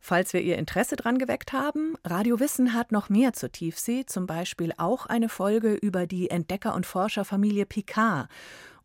Falls 0.00 0.32
wir 0.32 0.40
Ihr 0.42 0.58
Interesse 0.58 0.96
dran 0.96 1.18
geweckt 1.18 1.52
haben, 1.52 1.94
Radio 2.04 2.40
Wissen 2.40 2.74
hat 2.74 2.90
noch 2.90 3.08
mehr 3.08 3.32
zur 3.34 3.52
Tiefsee, 3.52 4.04
zum 4.04 4.26
Beispiel 4.26 4.72
auch 4.76 5.06
eine 5.06 5.28
Folge 5.28 5.74
über 5.74 6.08
die 6.08 6.28
Entdecker- 6.28 6.74
und 6.74 6.84
Forscherfamilie 6.84 7.66
Picard 7.66 8.28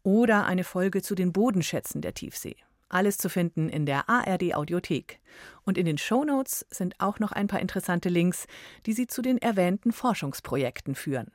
oder 0.04 0.46
eine 0.46 0.63
Folge 0.63 1.02
zu 1.02 1.15
den 1.15 1.34
Bodenschätzen 1.34 2.02
der 2.02 2.13
Tiefsee. 2.13 2.56
Alles 2.89 3.17
zu 3.17 3.30
finden 3.30 3.69
in 3.69 3.86
der 3.86 4.10
ARD 4.10 4.56
Audiothek. 4.56 5.19
Und 5.65 5.78
in 5.78 5.86
den 5.86 5.97
Shownotes 5.97 6.65
sind 6.69 7.00
auch 7.00 7.19
noch 7.19 7.32
ein 7.32 7.47
paar 7.47 7.60
interessante 7.60 8.10
Links, 8.10 8.47
die 8.86 8.93
Sie 8.93 9.08
zu 9.08 9.21
den 9.21 9.38
erwähnten 9.38 9.91
Forschungsprojekten 9.91 10.95
führen. 10.95 11.32